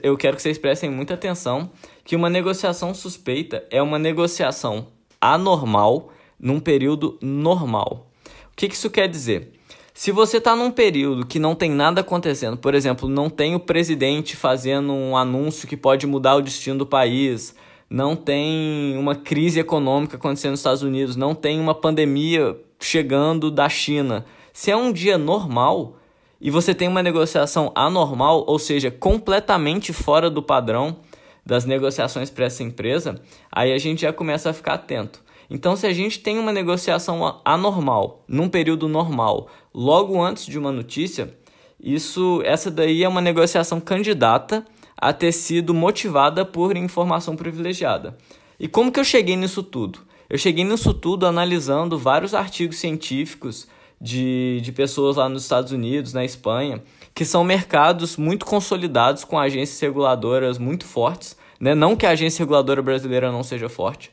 eu 0.04 0.16
quero 0.18 0.36
que 0.36 0.44
vocês 0.44 0.58
prestem 0.58 0.90
muita 0.90 1.16
atenção, 1.16 1.72
que 2.04 2.16
uma 2.16 2.30
negociação 2.30 2.94
suspeita 2.94 3.66
é 3.72 3.82
uma 3.82 3.98
negociação 3.98 4.88
anormal 5.20 6.12
num 6.40 6.60
período 6.60 7.18
normal. 7.22 8.12
O 8.54 8.56
que, 8.56 8.68
que 8.68 8.76
isso 8.76 8.90
quer 8.90 9.08
dizer? 9.08 9.54
Se 9.94 10.12
você 10.12 10.38
está 10.38 10.56
num 10.56 10.72
período 10.72 11.26
que 11.26 11.38
não 11.38 11.54
tem 11.54 11.70
nada 11.70 12.02
acontecendo, 12.02 12.58
por 12.58 12.74
exemplo, 12.74 13.10
não 13.10 13.30
tem 13.30 13.56
o 13.56 13.60
presidente 13.60 14.36
fazendo 14.36 14.94
um 14.94 15.18
anúncio 15.18 15.68
que 15.68 15.76
pode 15.76 16.08
mudar 16.08 16.36
o 16.36 16.42
destino 16.42 16.80
do 16.80 16.86
país, 16.86 17.56
não 17.92 18.16
tem 18.16 18.96
uma 18.98 19.14
crise 19.14 19.60
econômica 19.60 20.16
acontecendo 20.16 20.52
nos 20.52 20.62
Estados 20.62 20.82
Unidos, 20.82 21.18
não 21.18 21.36
tem 21.36 21.60
uma 21.60 21.76
pandemia 21.76 22.58
chegando 22.80 23.52
da 23.52 23.68
China. 23.68 24.26
Se 24.54 24.72
é 24.72 24.78
um 24.78 24.94
dia 24.94 25.18
normal 25.18 25.98
e 26.40 26.50
você 26.50 26.74
tem 26.74 26.88
uma 26.88 27.04
negociação 27.04 27.70
anormal, 27.76 28.46
ou 28.48 28.58
seja, 28.58 28.90
completamente 28.90 29.92
fora 29.92 30.30
do 30.30 30.42
padrão 30.42 31.00
das 31.46 31.66
negociações 31.66 32.30
para 32.30 32.46
essa 32.46 32.64
empresa, 32.64 33.22
aí 33.52 33.74
a 33.74 33.78
gente 33.78 34.04
já 34.04 34.14
começa 34.14 34.50
a 34.50 34.54
ficar 34.54 34.76
atento. 34.76 35.22
Então, 35.50 35.76
se 35.76 35.86
a 35.86 35.92
gente 35.92 36.20
tem 36.20 36.40
uma 36.40 36.54
negociação 36.54 37.42
anormal, 37.44 38.24
num 38.26 38.48
período 38.48 38.88
normal, 38.88 39.50
logo 39.74 40.22
antes 40.22 40.46
de 40.46 40.58
uma 40.58 40.72
notícia, 40.72 41.36
isso, 41.78 42.42
essa 42.46 42.72
daí 42.72 43.04
é 43.04 43.10
uma 43.10 43.20
negociação 43.20 43.82
candidata 43.82 44.66
a 44.98 45.12
ter 45.14 45.32
sido 45.32 45.74
motivada 45.74 46.46
por 46.46 46.76
informação 46.78 47.36
privilegiada. 47.36 48.18
E 48.60 48.68
como 48.68 48.92
que 48.92 49.00
eu 49.00 49.04
cheguei 49.04 49.36
nisso 49.36 49.64
tudo? 49.64 50.00
Eu 50.30 50.38
cheguei 50.38 50.64
nisso 50.64 50.94
tudo 50.94 51.26
analisando 51.26 51.98
vários 51.98 52.34
artigos 52.34 52.78
científicos 52.78 53.68
de, 54.00 54.60
de 54.62 54.72
pessoas 54.72 55.18
lá 55.18 55.28
nos 55.28 55.44
Estados 55.44 55.72
Unidos, 55.72 56.14
na 56.14 56.24
Espanha, 56.24 56.82
que 57.14 57.26
são 57.26 57.44
mercados 57.44 58.18
muito 58.18 58.46
consolidados 58.46 59.24
com 59.24 59.38
agências 59.38 59.80
reguladoras 59.80 60.58
muito 60.58 60.86
fortes. 60.86 61.38
Né? 61.60 61.76
Não 61.76 61.96
que 61.96 62.06
a 62.06 62.12
agência 62.12 62.44
reguladora 62.44 62.82
brasileira 62.82 63.32
não 63.32 63.44
seja 63.44 63.70
forte, 63.70 64.12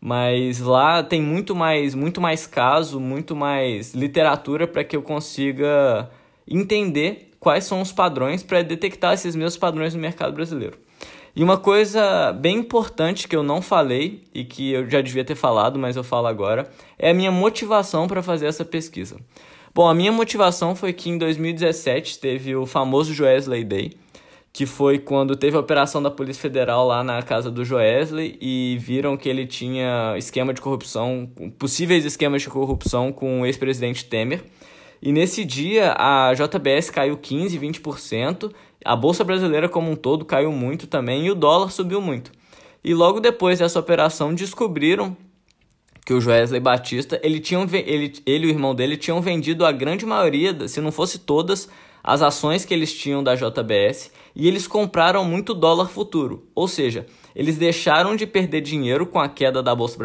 mas 0.00 0.60
lá 0.60 1.02
tem 1.02 1.20
muito 1.20 1.54
mais, 1.54 1.94
muito 1.94 2.20
mais 2.20 2.46
caso, 2.46 2.98
muito 2.98 3.36
mais 3.36 3.94
literatura 3.94 4.66
para 4.66 4.84
que 4.84 4.96
eu 4.96 5.02
consiga 5.02 6.08
entender 6.48 7.25
quais 7.38 7.64
são 7.64 7.80
os 7.80 7.92
padrões 7.92 8.42
para 8.42 8.62
detectar 8.62 9.14
esses 9.14 9.34
mesmos 9.36 9.56
padrões 9.56 9.94
no 9.94 10.00
mercado 10.00 10.32
brasileiro. 10.32 10.78
E 11.34 11.44
uma 11.44 11.58
coisa 11.58 12.32
bem 12.32 12.56
importante 12.56 13.28
que 13.28 13.36
eu 13.36 13.42
não 13.42 13.60
falei 13.60 14.22
e 14.34 14.42
que 14.42 14.72
eu 14.72 14.88
já 14.88 15.02
devia 15.02 15.22
ter 15.22 15.34
falado, 15.34 15.78
mas 15.78 15.94
eu 15.94 16.02
falo 16.02 16.26
agora, 16.26 16.70
é 16.98 17.10
a 17.10 17.14
minha 17.14 17.30
motivação 17.30 18.08
para 18.08 18.22
fazer 18.22 18.46
essa 18.46 18.64
pesquisa. 18.64 19.16
Bom, 19.74 19.86
a 19.86 19.94
minha 19.94 20.10
motivação 20.10 20.74
foi 20.74 20.94
que 20.94 21.10
em 21.10 21.18
2017 21.18 22.18
teve 22.18 22.56
o 22.56 22.64
famoso 22.64 23.12
Joesley 23.12 23.62
Day, 23.62 23.92
que 24.50 24.64
foi 24.64 24.98
quando 24.98 25.36
teve 25.36 25.54
a 25.54 25.60
operação 25.60 26.02
da 26.02 26.10
Polícia 26.10 26.40
Federal 26.40 26.86
lá 26.86 27.04
na 27.04 27.20
casa 27.20 27.50
do 27.50 27.62
Joesley 27.62 28.38
e 28.40 28.78
viram 28.80 29.14
que 29.14 29.28
ele 29.28 29.46
tinha 29.46 30.14
esquema 30.16 30.54
de 30.54 30.62
corrupção, 30.62 31.30
possíveis 31.58 32.06
esquemas 32.06 32.40
de 32.40 32.48
corrupção 32.48 33.12
com 33.12 33.42
o 33.42 33.46
ex-presidente 33.46 34.06
Temer. 34.06 34.42
E 35.00 35.12
nesse 35.12 35.44
dia 35.44 35.94
a 35.98 36.32
JBS 36.34 36.90
caiu 36.90 37.16
15, 37.16 37.58
20%, 37.58 38.52
a 38.84 38.96
bolsa 38.96 39.24
brasileira 39.24 39.68
como 39.68 39.90
um 39.90 39.96
todo 39.96 40.24
caiu 40.24 40.52
muito 40.52 40.86
também 40.86 41.26
e 41.26 41.30
o 41.30 41.34
dólar 41.34 41.70
subiu 41.70 42.00
muito. 42.00 42.32
E 42.82 42.94
logo 42.94 43.20
depois 43.20 43.58
dessa 43.58 43.78
operação 43.78 44.34
descobriram 44.34 45.16
que 46.04 46.14
o 46.14 46.20
Joesley 46.20 46.60
Batista, 46.60 47.20
ele, 47.22 47.40
tinha, 47.40 47.66
ele, 47.72 48.12
ele 48.24 48.46
e 48.46 48.50
o 48.50 48.50
irmão 48.50 48.74
dele 48.74 48.96
tinham 48.96 49.20
vendido 49.20 49.66
a 49.66 49.72
grande 49.72 50.06
maioria, 50.06 50.68
se 50.68 50.80
não 50.80 50.92
fosse 50.92 51.18
todas, 51.18 51.68
as 52.06 52.22
ações 52.22 52.64
que 52.64 52.72
eles 52.72 52.94
tinham 52.94 53.24
da 53.24 53.34
JBS 53.34 54.12
e 54.32 54.46
eles 54.46 54.68
compraram 54.68 55.24
muito 55.24 55.52
dólar 55.52 55.88
futuro. 55.88 56.46
Ou 56.54 56.68
seja, 56.68 57.04
eles 57.34 57.58
deixaram 57.58 58.14
de 58.14 58.24
perder 58.24 58.60
dinheiro 58.60 59.04
com 59.04 59.18
a 59.18 59.28
queda 59.28 59.60
da 59.60 59.74
bolsa 59.74 59.98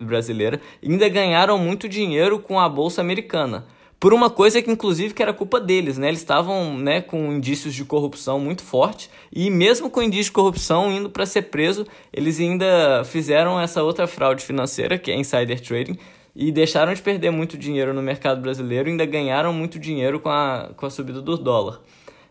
brasileira 0.00 0.60
e 0.80 0.88
ainda 0.88 1.08
ganharam 1.08 1.58
muito 1.58 1.88
dinheiro 1.88 2.38
com 2.38 2.60
a 2.60 2.68
bolsa 2.68 3.00
americana. 3.00 3.66
Por 4.00 4.14
uma 4.14 4.30
coisa 4.30 4.62
que 4.62 4.70
inclusive 4.70 5.12
que 5.12 5.22
era 5.22 5.32
culpa 5.32 5.60
deles, 5.60 5.98
né? 5.98 6.08
Eles 6.08 6.20
estavam, 6.20 6.78
né, 6.78 7.00
com 7.00 7.32
indícios 7.32 7.74
de 7.74 7.84
corrupção 7.84 8.38
muito 8.38 8.62
forte 8.62 9.10
e 9.32 9.50
mesmo 9.50 9.90
com 9.90 10.00
indício 10.00 10.26
de 10.26 10.32
corrupção 10.32 10.92
indo 10.92 11.10
para 11.10 11.26
ser 11.26 11.42
preso, 11.42 11.84
eles 12.12 12.38
ainda 12.38 13.02
fizeram 13.04 13.60
essa 13.60 13.82
outra 13.82 14.06
fraude 14.06 14.44
financeira, 14.44 14.96
que 14.96 15.10
é 15.10 15.16
insider 15.16 15.60
trading, 15.60 15.98
e 16.34 16.52
deixaram 16.52 16.94
de 16.94 17.02
perder 17.02 17.32
muito 17.32 17.58
dinheiro 17.58 17.92
no 17.92 18.00
mercado 18.00 18.40
brasileiro 18.40 18.88
ainda 18.88 19.04
ganharam 19.04 19.52
muito 19.52 19.76
dinheiro 19.76 20.20
com 20.20 20.28
a, 20.28 20.70
com 20.76 20.86
a 20.86 20.90
subida 20.90 21.20
do 21.20 21.36
dólar. 21.36 21.80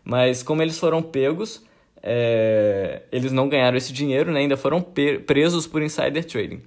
Mas 0.02 0.42
como 0.42 0.62
eles 0.62 0.78
foram 0.78 1.02
pegos, 1.02 1.62
é, 2.02 3.02
eles 3.12 3.30
não 3.30 3.46
ganharam 3.46 3.76
esse 3.76 3.92
dinheiro, 3.92 4.32
né? 4.32 4.40
ainda 4.40 4.56
foram 4.56 4.80
presos 5.26 5.66
por 5.66 5.82
insider 5.82 6.24
trading. 6.24 6.62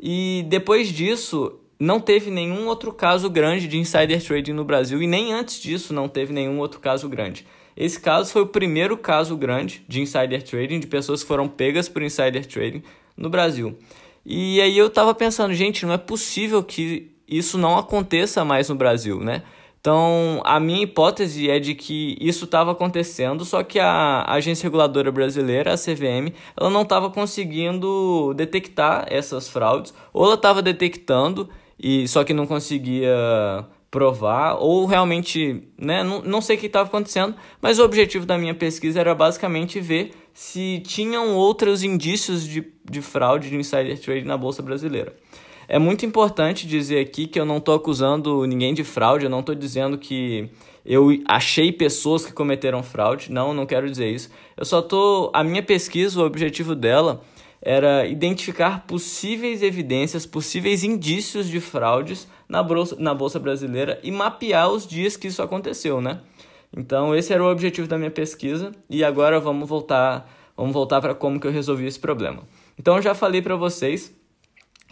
E 0.00 0.46
depois 0.48 0.88
disso, 0.88 1.60
não 1.78 2.00
teve 2.00 2.30
nenhum 2.30 2.66
outro 2.66 2.92
caso 2.92 3.28
grande 3.28 3.68
de 3.68 3.78
insider 3.78 4.22
trading 4.24 4.52
no 4.52 4.64
Brasil 4.64 5.02
e 5.02 5.06
nem 5.06 5.32
antes 5.32 5.60
disso 5.60 5.92
não 5.92 6.08
teve 6.08 6.32
nenhum 6.32 6.58
outro 6.58 6.80
caso 6.80 7.08
grande. 7.08 7.46
Esse 7.76 8.00
caso 8.00 8.32
foi 8.32 8.42
o 8.42 8.46
primeiro 8.46 8.96
caso 8.96 9.36
grande 9.36 9.84
de 9.86 10.00
insider 10.00 10.42
trading, 10.42 10.80
de 10.80 10.86
pessoas 10.86 11.22
que 11.22 11.28
foram 11.28 11.46
pegas 11.46 11.88
por 11.88 12.02
insider 12.02 12.46
trading 12.46 12.82
no 13.16 13.28
Brasil. 13.28 13.76
E 14.24 14.60
aí 14.60 14.76
eu 14.76 14.88
tava 14.88 15.14
pensando, 15.14 15.52
gente, 15.52 15.84
não 15.84 15.92
é 15.92 15.98
possível 15.98 16.62
que 16.62 17.10
isso 17.28 17.58
não 17.58 17.76
aconteça 17.76 18.44
mais 18.44 18.68
no 18.68 18.74
Brasil, 18.74 19.20
né? 19.20 19.42
Então, 19.86 20.42
a 20.44 20.58
minha 20.58 20.82
hipótese 20.82 21.48
é 21.48 21.60
de 21.60 21.72
que 21.72 22.16
isso 22.20 22.44
estava 22.44 22.72
acontecendo, 22.72 23.44
só 23.44 23.62
que 23.62 23.78
a 23.78 24.24
agência 24.26 24.64
reguladora 24.64 25.12
brasileira, 25.12 25.74
a 25.74 25.76
CVM, 25.76 26.34
ela 26.56 26.68
não 26.68 26.82
estava 26.82 27.08
conseguindo 27.08 28.34
detectar 28.34 29.06
essas 29.08 29.48
fraudes, 29.48 29.94
ou 30.12 30.24
ela 30.24 30.34
estava 30.34 30.60
detectando 30.60 31.48
e 31.78 32.06
só 32.08 32.24
que 32.24 32.32
não 32.32 32.46
conseguia 32.46 33.66
provar, 33.90 34.56
ou 34.56 34.84
realmente, 34.84 35.62
né, 35.78 36.02
não, 36.02 36.20
não 36.22 36.40
sei 36.40 36.56
o 36.56 36.58
que 36.58 36.66
estava 36.66 36.88
acontecendo, 36.88 37.34
mas 37.62 37.78
o 37.78 37.84
objetivo 37.84 38.26
da 38.26 38.36
minha 38.36 38.54
pesquisa 38.54 39.00
era 39.00 39.14
basicamente 39.14 39.80
ver 39.80 40.12
se 40.34 40.82
tinham 40.84 41.34
outros 41.34 41.82
indícios 41.82 42.46
de, 42.46 42.66
de 42.84 43.00
fraude 43.00 43.48
de 43.48 43.56
insider 43.56 43.98
trading 43.98 44.26
na 44.26 44.36
bolsa 44.36 44.62
brasileira. 44.62 45.14
É 45.68 45.78
muito 45.78 46.04
importante 46.04 46.66
dizer 46.66 47.00
aqui 47.00 47.26
que 47.26 47.40
eu 47.40 47.44
não 47.44 47.56
estou 47.56 47.74
acusando 47.74 48.44
ninguém 48.44 48.74
de 48.74 48.84
fraude, 48.84 49.24
eu 49.24 49.30
não 49.30 49.40
estou 49.40 49.54
dizendo 49.54 49.98
que 49.98 50.48
eu 50.84 51.08
achei 51.26 51.72
pessoas 51.72 52.24
que 52.24 52.32
cometeram 52.32 52.82
fraude, 52.82 53.32
não, 53.32 53.52
não 53.52 53.66
quero 53.66 53.90
dizer 53.90 54.08
isso. 54.08 54.30
Eu 54.56 54.64
só 54.64 54.78
estou. 54.78 55.30
A 55.34 55.42
minha 55.42 55.62
pesquisa, 55.62 56.20
o 56.20 56.24
objetivo 56.24 56.76
dela 56.76 57.20
era 57.60 58.06
identificar 58.06 58.86
possíveis 58.86 59.62
evidências, 59.62 60.26
possíveis 60.26 60.84
indícios 60.84 61.48
de 61.48 61.60
fraudes 61.60 62.28
na 62.48 62.62
bolsa, 62.62 62.96
na 62.98 63.14
bolsa 63.14 63.38
brasileira 63.38 63.98
e 64.02 64.10
mapear 64.10 64.70
os 64.70 64.86
dias 64.86 65.16
que 65.16 65.28
isso 65.28 65.42
aconteceu, 65.42 66.00
né? 66.00 66.20
Então 66.76 67.14
esse 67.14 67.32
era 67.32 67.42
o 67.42 67.50
objetivo 67.50 67.88
da 67.88 67.96
minha 67.96 68.10
pesquisa 68.10 68.72
e 68.88 69.02
agora 69.02 69.40
vamos 69.40 69.68
voltar, 69.68 70.30
vamos 70.56 70.72
voltar 70.72 71.00
para 71.00 71.14
como 71.14 71.40
que 71.40 71.46
eu 71.46 71.52
resolvi 71.52 71.86
esse 71.86 71.98
problema. 71.98 72.42
Então 72.78 72.96
eu 72.96 73.02
já 73.02 73.14
falei 73.14 73.40
para 73.40 73.56
vocês 73.56 74.14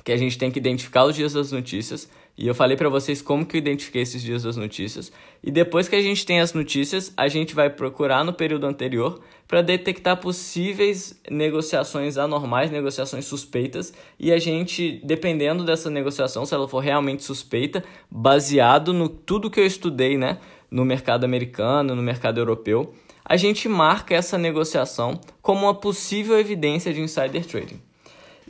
que 0.02 0.12
a 0.12 0.16
gente 0.16 0.36
tem 0.36 0.50
que 0.50 0.58
identificar 0.58 1.04
os 1.04 1.14
dias 1.14 1.32
das 1.32 1.50
notícias 1.52 2.08
e 2.36 2.48
eu 2.48 2.54
falei 2.54 2.76
para 2.76 2.88
vocês 2.88 3.22
como 3.22 3.46
que 3.46 3.56
eu 3.56 3.58
identifiquei 3.58 4.02
esses 4.02 4.20
dias 4.20 4.42
das 4.42 4.56
notícias. 4.56 5.12
E 5.42 5.52
depois 5.52 5.88
que 5.88 5.94
a 5.94 6.02
gente 6.02 6.26
tem 6.26 6.40
as 6.40 6.52
notícias, 6.52 7.12
a 7.16 7.28
gente 7.28 7.54
vai 7.54 7.70
procurar 7.70 8.24
no 8.24 8.32
período 8.32 8.66
anterior 8.66 9.20
para 9.46 9.62
detectar 9.62 10.16
possíveis 10.16 11.20
negociações 11.30 12.18
anormais, 12.18 12.72
negociações 12.72 13.24
suspeitas, 13.24 13.94
e 14.18 14.32
a 14.32 14.38
gente, 14.38 15.00
dependendo 15.04 15.64
dessa 15.64 15.88
negociação, 15.88 16.44
se 16.44 16.54
ela 16.54 16.66
for 16.66 16.80
realmente 16.80 17.22
suspeita, 17.22 17.84
baseado 18.10 18.92
no 18.92 19.08
tudo 19.08 19.50
que 19.50 19.60
eu 19.60 19.66
estudei, 19.66 20.18
né, 20.18 20.38
no 20.68 20.84
mercado 20.84 21.22
americano, 21.22 21.94
no 21.94 22.02
mercado 22.02 22.40
europeu, 22.40 22.92
a 23.24 23.36
gente 23.36 23.68
marca 23.68 24.14
essa 24.14 24.36
negociação 24.36 25.20
como 25.40 25.66
uma 25.66 25.74
possível 25.74 26.38
evidência 26.38 26.92
de 26.92 27.00
insider 27.00 27.46
trading. 27.46 27.80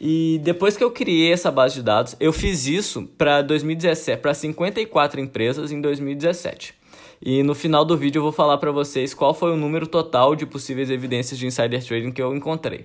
E 0.07 0.39
depois 0.45 0.77
que 0.77 0.85
eu 0.85 0.91
criei 0.91 1.33
essa 1.33 1.51
base 1.51 1.77
de 1.77 1.83
dados, 1.83 2.15
eu 2.21 2.31
fiz 2.31 2.67
isso 2.67 3.09
para 3.17 3.41
2017, 3.41 4.21
para 4.21 4.35
54 4.35 5.19
empresas 5.19 5.73
em 5.73 5.81
2017. 5.81 6.75
E 7.23 7.43
no 7.43 7.55
final 7.55 7.87
do 7.87 7.97
vídeo 7.97 8.19
eu 8.19 8.23
vou 8.23 8.31
falar 8.31 8.59
para 8.59 8.71
vocês 8.71 9.15
qual 9.15 9.33
foi 9.33 9.51
o 9.51 9.57
número 9.57 9.87
total 9.87 10.37
de 10.37 10.45
possíveis 10.45 10.91
evidências 10.91 11.39
de 11.39 11.47
insider 11.47 11.83
trading 11.83 12.13
que 12.13 12.21
eu 12.21 12.37
encontrei. 12.37 12.85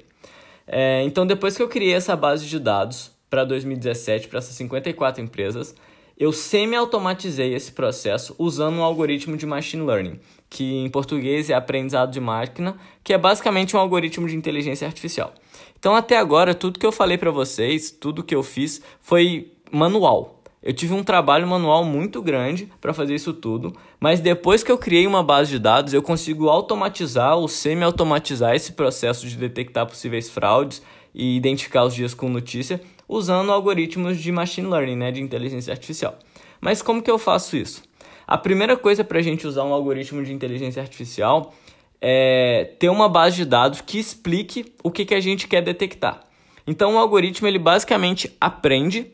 É, 0.66 1.04
então, 1.04 1.28
depois 1.28 1.58
que 1.58 1.62
eu 1.62 1.68
criei 1.68 1.94
essa 1.94 2.16
base 2.16 2.46
de 2.46 2.58
dados 2.58 3.12
para 3.30 3.44
2017, 3.44 4.30
para 4.30 4.40
essas 4.40 4.56
54 4.56 5.22
empresas, 5.22 5.76
eu 6.18 6.32
semi-automatizei 6.32 7.54
esse 7.54 7.74
processo 7.74 8.34
usando 8.40 8.78
um 8.78 8.84
algoritmo 8.84 9.36
de 9.36 9.46
machine 9.46 9.86
learning, 9.86 10.22
que 10.50 10.86
em 10.86 10.90
português 10.90 11.50
é 11.50 11.54
aprendizado 11.54 12.12
de 12.12 12.22
máquina, 12.22 12.78
que 13.04 13.12
é 13.12 13.18
basicamente 13.18 13.76
um 13.76 13.80
algoritmo 13.80 14.26
de 14.26 14.38
inteligência 14.38 14.88
artificial. 14.88 15.34
Então, 15.80 15.96
até 15.96 16.18
agora, 16.18 16.54
tudo 16.54 16.78
que 16.78 16.86
eu 16.86 16.92
falei 16.92 17.18
para 17.18 17.32
vocês, 17.32 17.90
tudo 17.90 18.24
que 18.24 18.36
eu 18.36 18.44
fiz 18.44 18.82
foi 19.02 19.54
manual. 19.72 20.40
Eu 20.62 20.74
tive 20.74 20.94
um 20.94 21.04
trabalho 21.04 21.48
manual 21.48 21.86
muito 21.86 22.22
grande 22.22 22.70
para 22.82 22.94
fazer 22.94 23.16
isso 23.16 23.32
tudo, 23.32 23.74
mas 23.98 24.20
depois 24.20 24.62
que 24.62 24.70
eu 24.70 24.78
criei 24.78 25.08
uma 25.08 25.24
base 25.24 25.52
de 25.52 25.60
dados, 25.60 25.94
eu 25.94 26.02
consigo 26.02 26.50
automatizar 26.50 27.38
ou 27.38 27.48
semi-automatizar 27.48 28.54
esse 28.54 28.74
processo 28.74 29.26
de 29.26 29.38
detectar 29.38 29.88
possíveis 29.88 30.30
fraudes 30.30 30.82
e 31.16 31.38
identificar 31.38 31.86
os 31.86 31.96
dias 31.96 32.14
com 32.14 32.28
notícia 32.28 32.82
usando 33.08 33.52
algoritmos 33.52 34.20
de 34.20 34.32
machine 34.34 34.68
learning, 34.68 34.98
né, 34.98 35.12
de 35.12 35.22
inteligência 35.22 35.72
artificial. 35.72 36.20
Mas 36.60 36.82
como 36.82 37.02
que 37.02 37.10
eu 37.10 37.18
faço 37.18 37.56
isso? 37.56 37.82
A 38.28 38.38
primeira 38.38 38.76
coisa 38.78 39.04
para 39.04 39.18
a 39.18 39.22
gente 39.22 39.48
usar 39.48 39.64
um 39.64 39.74
algoritmo 39.74 40.24
de 40.24 40.34
inteligência 40.34 40.82
artificial 40.82 41.54
é 42.02 42.76
ter 42.80 42.90
uma 42.90 43.10
base 43.10 43.36
de 43.36 43.46
dados 43.46 43.82
que 43.82 44.00
explique 44.00 44.74
o 44.84 44.92
que, 44.92 45.06
que 45.06 45.14
a 45.14 45.20
gente 45.20 45.48
quer 45.48 45.62
detectar. 45.62 46.22
Então, 46.66 46.96
o 46.96 46.98
algoritmo 46.98 47.48
ele 47.48 47.60
basicamente 47.60 48.36
aprende 48.40 49.08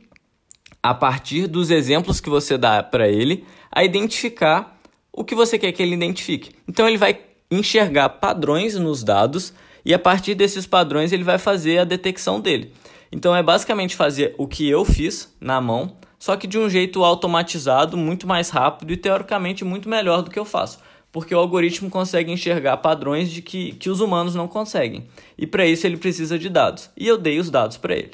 a 0.84 0.94
partir 0.94 1.48
dos 1.48 1.72
exemplos 1.72 2.20
que 2.20 2.30
você 2.30 2.58
dá 2.58 2.84
para 2.84 3.08
ele 3.08 3.46
a 3.72 3.84
identificar 3.84 4.80
o 5.12 5.24
que 5.24 5.34
você 5.34 5.58
quer 5.58 5.72
que 5.72 5.82
ele 5.82 5.96
identifique. 5.96 6.52
Então, 6.68 6.88
ele 6.88 6.98
vai 6.98 7.20
enxergar 7.50 8.10
padrões 8.10 8.76
nos 8.76 9.04
dados 9.04 9.54
e 9.86 9.94
a 9.94 10.00
partir 10.00 10.34
desses 10.36 10.66
padrões 10.66 11.12
ele 11.12 11.24
vai 11.24 11.38
fazer 11.38 11.78
a 11.78 11.84
detecção 11.84 12.40
dele. 12.40 12.74
Então 13.12 13.36
é 13.36 13.44
basicamente 13.44 13.96
fazer 13.96 14.34
o 14.38 14.48
que 14.48 14.68
eu 14.68 14.84
fiz 14.84 15.34
na 15.40 15.62
mão, 15.62 15.96
só 16.18 16.36
que 16.36 16.48
de 16.48 16.58
um 16.58 16.70
jeito 16.70 17.04
automatizado, 17.04 17.96
muito 17.96 18.28
mais 18.28 18.50
rápido 18.50 18.92
e 18.92 18.98
teoricamente 18.98 19.64
muito 19.64 19.88
melhor 19.88 20.22
do 20.22 20.32
que 20.32 20.40
eu 20.40 20.46
faço. 20.46 20.80
Porque 21.16 21.34
o 21.34 21.40
algoritmo 21.40 21.90
consegue 21.90 22.30
enxergar 22.30 22.76
padrões 22.76 23.32
de 23.32 23.42
que, 23.42 23.72
que 23.76 23.90
os 23.90 24.02
humanos 24.02 24.36
não 24.36 24.50
conseguem. 24.50 25.08
E 25.38 25.48
para 25.48 25.66
isso 25.66 25.88
ele 25.88 25.96
precisa 25.96 26.38
de 26.38 26.50
dados. 26.50 26.90
E 26.98 27.08
eu 27.08 27.18
dei 27.18 27.40
os 27.40 27.50
dados 27.50 27.78
para 27.78 27.96
ele. 27.96 28.12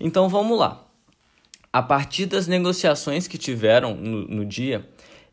Então 0.00 0.28
vamos 0.28 0.58
lá. 0.58 0.84
A 1.72 1.80
partir 1.80 2.26
das 2.26 2.48
negociações 2.48 3.28
que 3.28 3.38
tiveram 3.38 3.94
no, 3.94 4.26
no 4.26 4.44
dia, 4.44 4.84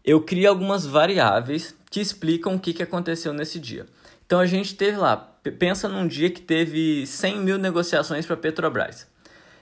eu 0.05 0.21
criei 0.21 0.45
algumas 0.45 0.85
variáveis 0.85 1.75
que 1.89 1.99
explicam 1.99 2.53
o 2.53 2.59
que, 2.59 2.71
que 2.71 2.83
aconteceu 2.83 3.33
nesse 3.33 3.59
dia. 3.59 3.87
Então 4.23 4.39
a 4.39 4.45
gente 4.45 4.75
teve 4.75 4.97
lá 4.97 5.27
pensa 5.49 5.89
num 5.89 6.07
dia 6.07 6.29
que 6.29 6.39
teve 6.39 7.07
100 7.07 7.39
mil 7.39 7.57
negociações 7.57 8.27
para 8.27 8.37
Petrobras. 8.37 9.07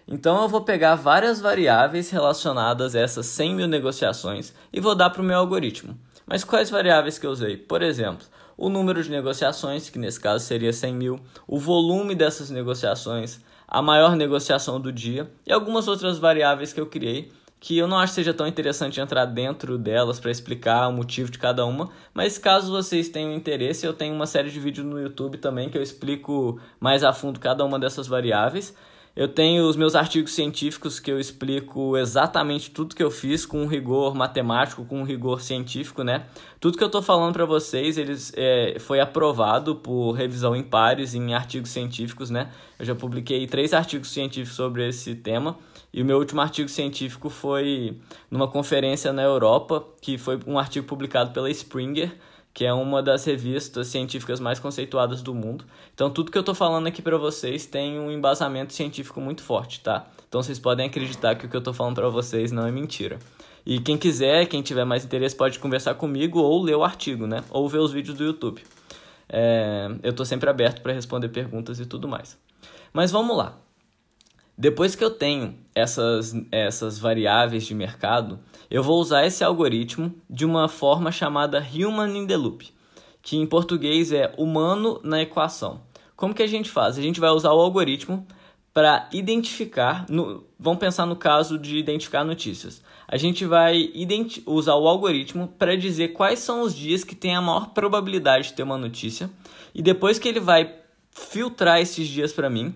Então 0.05 0.41
eu 0.41 0.49
vou 0.49 0.59
pegar 0.59 0.95
várias 0.95 1.39
variáveis 1.39 2.09
relacionadas 2.09 2.95
a 2.95 2.99
essas 2.99 3.27
100 3.27 3.55
mil 3.55 3.67
negociações 3.69 4.53
e 4.73 4.81
vou 4.81 4.93
dar 4.93 5.09
para 5.11 5.21
o 5.21 5.25
meu 5.25 5.37
algoritmo. 5.37 5.97
Mas 6.29 6.43
quais 6.43 6.69
variáveis 6.69 7.17
que 7.17 7.25
eu 7.25 7.31
usei? 7.31 7.57
Por 7.57 7.81
exemplo, 7.81 8.25
o 8.55 8.69
número 8.69 9.01
de 9.01 9.09
negociações, 9.09 9.89
que 9.89 9.97
nesse 9.97 10.19
caso 10.19 10.45
seria 10.45 10.71
100 10.71 10.93
mil, 10.93 11.19
o 11.47 11.57
volume 11.57 12.13
dessas 12.13 12.51
negociações, 12.51 13.39
a 13.67 13.81
maior 13.81 14.15
negociação 14.15 14.79
do 14.79 14.91
dia 14.91 15.27
e 15.45 15.51
algumas 15.51 15.87
outras 15.87 16.19
variáveis 16.19 16.71
que 16.71 16.79
eu 16.79 16.85
criei 16.85 17.31
que 17.59 17.77
eu 17.77 17.87
não 17.87 17.97
acho 17.97 18.13
seja 18.13 18.33
tão 18.33 18.47
interessante 18.47 19.01
entrar 19.01 19.25
dentro 19.25 19.77
delas 19.77 20.19
para 20.19 20.31
explicar 20.31 20.87
o 20.87 20.93
motivo 20.93 21.29
de 21.29 21.37
cada 21.37 21.65
uma, 21.65 21.89
mas 22.13 22.37
caso 22.37 22.71
vocês 22.71 23.09
tenham 23.09 23.33
interesse, 23.33 23.85
eu 23.85 23.93
tenho 23.93 24.15
uma 24.15 24.25
série 24.25 24.49
de 24.49 24.59
vídeos 24.59 24.85
no 24.87 24.99
YouTube 24.99 25.37
também 25.37 25.69
que 25.69 25.77
eu 25.77 25.83
explico 25.83 26.59
mais 26.79 27.03
a 27.03 27.11
fundo 27.11 27.39
cada 27.39 27.65
uma 27.65 27.77
dessas 27.77 28.07
variáveis. 28.07 28.73
Eu 29.15 29.27
tenho 29.27 29.67
os 29.67 29.75
meus 29.75 29.95
artigos 29.95 30.33
científicos 30.33 30.99
que 30.99 31.11
eu 31.11 31.19
explico 31.19 31.97
exatamente 31.97 32.71
tudo 32.71 32.95
que 32.95 33.03
eu 33.03 33.11
fiz 33.11 33.45
com 33.45 33.65
rigor 33.65 34.15
matemático, 34.15 34.85
com 34.85 35.03
rigor 35.03 35.41
científico, 35.41 36.03
né? 36.03 36.25
Tudo 36.59 36.77
que 36.77 36.83
eu 36.83 36.87
estou 36.87 37.01
falando 37.01 37.33
para 37.33 37.45
vocês, 37.45 37.97
eles 37.97 38.31
é, 38.35 38.77
foi 38.79 38.99
aprovado 38.99 39.75
por 39.75 40.13
revisão 40.13 40.55
em 40.55 40.63
pares 40.63 41.13
em 41.15 41.33
artigos 41.33 41.71
científicos, 41.71 42.29
né? 42.29 42.49
Eu 42.77 42.85
já 42.85 42.95
publiquei 42.95 43.45
três 43.47 43.73
artigos 43.73 44.11
científicos 44.11 44.55
sobre 44.55 44.87
esse 44.87 45.15
tema 45.15 45.57
e 45.91 46.01
o 46.01 46.05
meu 46.05 46.17
último 46.17 46.39
artigo 46.39 46.69
científico 46.69 47.29
foi 47.29 47.97
numa 48.29 48.47
conferência 48.47 49.11
na 49.11 49.23
Europa, 49.23 49.83
que 50.01 50.17
foi 50.17 50.39
um 50.45 50.59
artigo 50.59 50.85
publicado 50.85 51.31
pela 51.31 51.49
Springer, 51.49 52.15
que 52.53 52.65
é 52.65 52.73
uma 52.73 53.01
das 53.01 53.25
revistas 53.25 53.87
científicas 53.87 54.39
mais 54.39 54.59
conceituadas 54.59 55.21
do 55.21 55.33
mundo. 55.33 55.65
Então, 55.93 56.09
tudo 56.09 56.31
que 56.31 56.37
eu 56.37 56.41
estou 56.41 56.55
falando 56.55 56.87
aqui 56.87 57.01
para 57.01 57.17
vocês 57.17 57.65
tem 57.65 57.99
um 57.99 58.11
embasamento 58.11 58.73
científico 58.73 59.21
muito 59.21 59.41
forte, 59.41 59.79
tá? 59.79 60.07
Então, 60.27 60.41
vocês 60.41 60.59
podem 60.59 60.87
acreditar 60.87 61.35
que 61.35 61.45
o 61.45 61.49
que 61.49 61.55
eu 61.55 61.59
estou 61.59 61.73
falando 61.73 61.95
para 61.95 62.09
vocês 62.09 62.51
não 62.51 62.65
é 62.65 62.71
mentira. 62.71 63.19
E 63.65 63.79
quem 63.79 63.97
quiser, 63.97 64.45
quem 64.47 64.61
tiver 64.61 64.85
mais 64.85 65.05
interesse, 65.05 65.35
pode 65.35 65.59
conversar 65.59 65.93
comigo 65.95 66.39
ou 66.39 66.63
ler 66.63 66.75
o 66.75 66.83
artigo, 66.83 67.27
né? 67.27 67.43
Ou 67.49 67.67
ver 67.69 67.79
os 67.79 67.91
vídeos 67.91 68.17
do 68.17 68.23
YouTube. 68.23 68.63
É, 69.27 69.87
eu 70.01 70.09
estou 70.09 70.25
sempre 70.25 70.49
aberto 70.49 70.81
para 70.81 70.91
responder 70.91 71.29
perguntas 71.29 71.79
e 71.79 71.85
tudo 71.85 72.07
mais. 72.07 72.37
Mas 72.91 73.11
vamos 73.11 73.37
lá. 73.37 73.55
Depois 74.59 74.93
que 74.93 75.01
eu 75.01 75.09
tenho 75.09 75.55
essas, 75.73 76.35
essas 76.51 76.99
variáveis 76.99 77.63
de 77.63 77.73
mercado, 77.73 78.41
eu 78.69 78.83
vou 78.83 78.99
usar 78.99 79.25
esse 79.25 79.41
algoritmo 79.41 80.13
de 80.29 80.43
uma 80.45 80.67
forma 80.67 81.13
chamada 81.13 81.65
Human 81.73 82.17
in 82.17 82.27
the 82.27 82.35
Loop, 82.35 82.67
que 83.21 83.37
em 83.37 83.47
português 83.47 84.11
é 84.11 84.33
humano 84.37 84.99
na 85.01 85.21
equação. 85.21 85.79
Como 86.13 86.33
que 86.33 86.43
a 86.43 86.47
gente 86.47 86.69
faz? 86.69 86.97
A 86.97 87.01
gente 87.01 87.21
vai 87.21 87.29
usar 87.29 87.53
o 87.53 87.61
algoritmo 87.61 88.27
para 88.73 89.07
identificar, 89.13 90.05
no, 90.09 90.43
vamos 90.59 90.79
pensar 90.79 91.05
no 91.05 91.15
caso 91.15 91.57
de 91.57 91.77
identificar 91.77 92.25
notícias. 92.25 92.83
A 93.07 93.15
gente 93.15 93.45
vai 93.45 93.89
usar 94.45 94.75
o 94.75 94.89
algoritmo 94.89 95.47
para 95.57 95.77
dizer 95.77 96.09
quais 96.09 96.39
são 96.39 96.63
os 96.63 96.75
dias 96.75 97.05
que 97.05 97.15
tem 97.15 97.33
a 97.33 97.41
maior 97.41 97.69
probabilidade 97.69 98.49
de 98.49 98.55
ter 98.55 98.63
uma 98.63 98.77
notícia, 98.77 99.29
e 99.73 99.81
depois 99.81 100.19
que 100.19 100.27
ele 100.27 100.41
vai 100.41 100.75
filtrar 101.11 101.79
esses 101.79 102.09
dias 102.09 102.33
para 102.33 102.49
mim, 102.49 102.75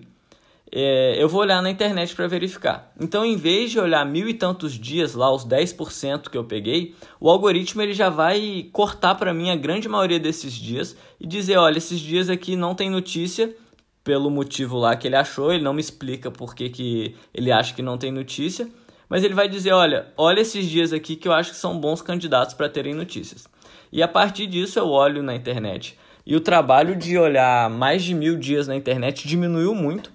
é, 0.72 1.22
eu 1.22 1.28
vou 1.28 1.40
olhar 1.40 1.62
na 1.62 1.70
internet 1.70 2.14
para 2.14 2.26
verificar. 2.26 2.92
Então, 3.00 3.24
em 3.24 3.36
vez 3.36 3.70
de 3.70 3.78
olhar 3.78 4.04
mil 4.04 4.28
e 4.28 4.34
tantos 4.34 4.72
dias, 4.72 5.14
lá 5.14 5.32
os 5.32 5.46
10% 5.46 6.28
que 6.28 6.36
eu 6.36 6.44
peguei, 6.44 6.94
o 7.20 7.30
algoritmo 7.30 7.82
ele 7.82 7.92
já 7.92 8.10
vai 8.10 8.68
cortar 8.72 9.14
para 9.14 9.32
mim 9.32 9.50
a 9.50 9.56
grande 9.56 9.88
maioria 9.88 10.18
desses 10.18 10.52
dias 10.52 10.96
e 11.20 11.26
dizer: 11.26 11.56
olha, 11.58 11.78
esses 11.78 12.00
dias 12.00 12.28
aqui 12.28 12.56
não 12.56 12.74
tem 12.74 12.90
notícia, 12.90 13.54
pelo 14.02 14.30
motivo 14.30 14.76
lá 14.76 14.94
que 14.96 15.06
ele 15.08 15.16
achou, 15.16 15.52
ele 15.52 15.62
não 15.62 15.72
me 15.72 15.80
explica 15.80 16.30
por 16.30 16.54
que, 16.54 16.68
que 16.68 17.16
ele 17.32 17.50
acha 17.50 17.72
que 17.72 17.82
não 17.82 17.96
tem 17.96 18.12
notícia, 18.12 18.68
mas 19.08 19.22
ele 19.22 19.34
vai 19.34 19.48
dizer: 19.48 19.72
olha, 19.72 20.08
olha 20.16 20.40
esses 20.40 20.68
dias 20.68 20.92
aqui 20.92 21.14
que 21.16 21.28
eu 21.28 21.32
acho 21.32 21.52
que 21.52 21.56
são 21.56 21.78
bons 21.78 22.02
candidatos 22.02 22.54
para 22.54 22.68
terem 22.68 22.94
notícias. 22.94 23.46
E 23.92 24.02
a 24.02 24.08
partir 24.08 24.46
disso 24.46 24.78
eu 24.78 24.88
olho 24.88 25.22
na 25.22 25.34
internet. 25.34 25.96
E 26.26 26.34
o 26.34 26.40
trabalho 26.40 26.96
de 26.96 27.18
olhar 27.18 27.68
mais 27.68 28.02
de 28.02 28.14
mil 28.14 28.36
dias 28.36 28.66
na 28.66 28.74
internet 28.74 29.28
diminuiu 29.28 29.74
muito 29.74 30.10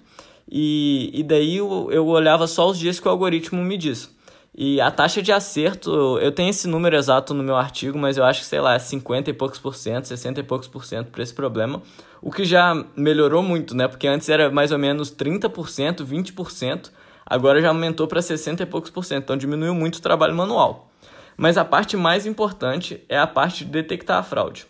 e, 0.50 1.10
e 1.14 1.22
daí 1.22 1.58
eu, 1.58 1.88
eu 1.92 2.06
olhava 2.06 2.46
só 2.46 2.68
os 2.68 2.78
dias 2.78 2.98
que 2.98 3.06
o 3.06 3.10
algoritmo 3.10 3.62
me 3.62 3.76
diz. 3.76 4.14
E 4.52 4.80
a 4.80 4.90
taxa 4.90 5.22
de 5.22 5.30
acerto, 5.30 6.18
eu 6.18 6.32
tenho 6.32 6.50
esse 6.50 6.66
número 6.66 6.96
exato 6.96 7.32
no 7.32 7.42
meu 7.42 7.56
artigo, 7.56 7.96
mas 7.96 8.16
eu 8.16 8.24
acho 8.24 8.40
que, 8.40 8.46
sei 8.46 8.60
lá, 8.60 8.74
é 8.74 8.78
50 8.78 9.30
e 9.30 9.32
poucos 9.32 9.60
por 9.60 9.76
cento, 9.76 10.08
60 10.08 10.40
e 10.40 10.42
poucos 10.42 10.66
por 10.66 10.84
cento 10.84 11.10
para 11.10 11.22
esse 11.22 11.32
problema, 11.32 11.80
o 12.20 12.32
que 12.32 12.44
já 12.44 12.84
melhorou 12.96 13.42
muito, 13.44 13.76
né? 13.76 13.86
Porque 13.86 14.08
antes 14.08 14.28
era 14.28 14.50
mais 14.50 14.72
ou 14.72 14.78
menos 14.78 15.10
30%, 15.14 16.04
20%, 16.04 16.90
agora 17.24 17.62
já 17.62 17.68
aumentou 17.68 18.08
para 18.08 18.20
60 18.20 18.64
e 18.64 18.66
poucos 18.66 18.90
por 18.90 19.04
cento, 19.04 19.22
então 19.22 19.36
diminuiu 19.36 19.72
muito 19.72 19.96
o 19.96 20.02
trabalho 20.02 20.34
manual. 20.34 20.90
Mas 21.36 21.56
a 21.56 21.64
parte 21.64 21.96
mais 21.96 22.26
importante 22.26 23.02
é 23.08 23.16
a 23.16 23.26
parte 23.26 23.64
de 23.64 23.70
detectar 23.70 24.18
a 24.18 24.22
fraude. 24.22 24.66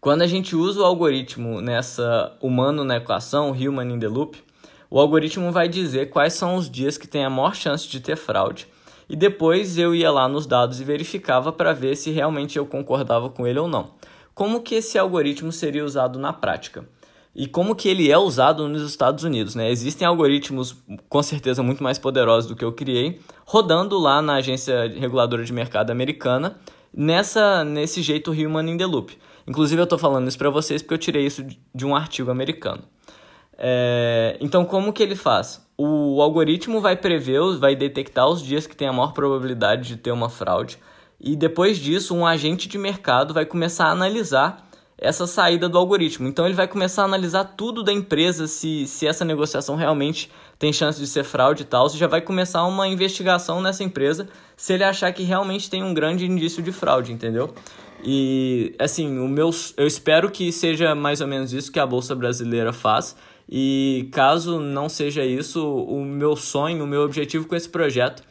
Quando 0.00 0.22
a 0.22 0.26
gente 0.26 0.56
usa 0.56 0.80
o 0.80 0.84
algoritmo 0.84 1.60
nessa 1.60 2.36
humano 2.40 2.84
na 2.84 2.96
equação, 2.96 3.50
human 3.50 3.92
in 3.92 3.98
the 3.98 4.08
loop, 4.08 4.45
o 4.90 5.00
algoritmo 5.00 5.50
vai 5.50 5.68
dizer 5.68 6.10
quais 6.10 6.34
são 6.34 6.56
os 6.56 6.70
dias 6.70 6.96
que 6.96 7.08
tem 7.08 7.24
a 7.24 7.30
maior 7.30 7.54
chance 7.54 7.88
de 7.88 8.00
ter 8.00 8.16
fraude. 8.16 8.68
E 9.08 9.14
depois 9.14 9.78
eu 9.78 9.94
ia 9.94 10.10
lá 10.10 10.28
nos 10.28 10.46
dados 10.46 10.80
e 10.80 10.84
verificava 10.84 11.52
para 11.52 11.72
ver 11.72 11.96
se 11.96 12.10
realmente 12.10 12.58
eu 12.58 12.66
concordava 12.66 13.30
com 13.30 13.46
ele 13.46 13.58
ou 13.58 13.68
não. 13.68 13.90
Como 14.34 14.60
que 14.60 14.74
esse 14.74 14.98
algoritmo 14.98 15.52
seria 15.52 15.84
usado 15.84 16.18
na 16.18 16.32
prática? 16.32 16.86
E 17.34 17.46
como 17.46 17.76
que 17.76 17.88
ele 17.88 18.10
é 18.10 18.16
usado 18.16 18.66
nos 18.66 18.82
Estados 18.82 19.22
Unidos, 19.22 19.54
né? 19.54 19.70
Existem 19.70 20.06
algoritmos 20.06 20.74
com 21.08 21.22
certeza 21.22 21.62
muito 21.62 21.82
mais 21.82 21.98
poderosos 21.98 22.48
do 22.48 22.56
que 22.56 22.64
eu 22.64 22.72
criei, 22.72 23.20
rodando 23.44 23.98
lá 23.98 24.22
na 24.22 24.36
agência 24.36 24.88
reguladora 24.88 25.44
de 25.44 25.52
mercado 25.52 25.90
americana, 25.90 26.58
nessa 26.92 27.62
nesse 27.62 28.00
jeito 28.00 28.32
human 28.32 28.70
in 28.70 28.78
the 28.78 28.86
loop. 28.86 29.16
Inclusive 29.46 29.80
eu 29.80 29.84
estou 29.84 29.98
falando 29.98 30.26
isso 30.28 30.38
para 30.38 30.50
vocês 30.50 30.80
porque 30.80 30.94
eu 30.94 30.98
tirei 30.98 31.26
isso 31.26 31.46
de 31.74 31.86
um 31.86 31.94
artigo 31.94 32.30
americano. 32.30 32.82
É, 33.58 34.36
então, 34.40 34.64
como 34.64 34.92
que 34.92 35.02
ele 35.02 35.16
faz? 35.16 35.66
O 35.78 36.20
algoritmo 36.20 36.80
vai 36.80 36.96
prever, 36.96 37.40
vai 37.58 37.74
detectar 37.74 38.28
os 38.28 38.42
dias 38.42 38.66
que 38.66 38.76
tem 38.76 38.88
a 38.88 38.92
maior 38.92 39.12
probabilidade 39.12 39.88
de 39.88 39.96
ter 39.96 40.10
uma 40.10 40.28
fraude, 40.28 40.78
e 41.20 41.34
depois 41.34 41.78
disso, 41.78 42.14
um 42.14 42.26
agente 42.26 42.68
de 42.68 42.76
mercado 42.76 43.32
vai 43.32 43.46
começar 43.46 43.86
a 43.86 43.90
analisar 43.90 44.66
essa 44.98 45.26
saída 45.26 45.68
do 45.68 45.76
algoritmo. 45.76 46.26
Então, 46.26 46.46
ele 46.46 46.54
vai 46.54 46.68
começar 46.68 47.02
a 47.02 47.04
analisar 47.04 47.44
tudo 47.44 47.82
da 47.82 47.92
empresa, 47.92 48.46
se, 48.46 48.86
se 48.86 49.06
essa 49.06 49.24
negociação 49.24 49.76
realmente 49.76 50.30
tem 50.58 50.72
chance 50.72 50.98
de 50.98 51.06
ser 51.06 51.24
fraude 51.24 51.62
e 51.62 51.66
tal. 51.66 51.88
Você 51.88 51.98
já 51.98 52.06
vai 52.06 52.20
começar 52.20 52.64
uma 52.64 52.88
investigação 52.88 53.60
nessa 53.60 53.84
empresa 53.84 54.28
se 54.56 54.72
ele 54.72 54.84
achar 54.84 55.12
que 55.12 55.22
realmente 55.22 55.68
tem 55.68 55.82
um 55.82 55.92
grande 55.92 56.24
indício 56.24 56.62
de 56.62 56.72
fraude, 56.72 57.12
entendeu? 57.12 57.54
E 58.02 58.74
assim, 58.78 59.18
o 59.18 59.28
meu, 59.28 59.50
eu 59.76 59.86
espero 59.86 60.30
que 60.30 60.50
seja 60.52 60.94
mais 60.94 61.20
ou 61.20 61.26
menos 61.26 61.52
isso 61.52 61.70
que 61.72 61.80
a 61.80 61.86
Bolsa 61.86 62.14
Brasileira 62.14 62.72
faz. 62.72 63.16
E 63.48 64.08
caso 64.12 64.58
não 64.58 64.88
seja 64.88 65.24
isso, 65.24 65.64
o 65.64 66.04
meu 66.04 66.34
sonho, 66.34 66.82
o 66.82 66.86
meu 66.86 67.02
objetivo 67.02 67.46
com 67.46 67.54
esse 67.54 67.68
projeto 67.68 68.22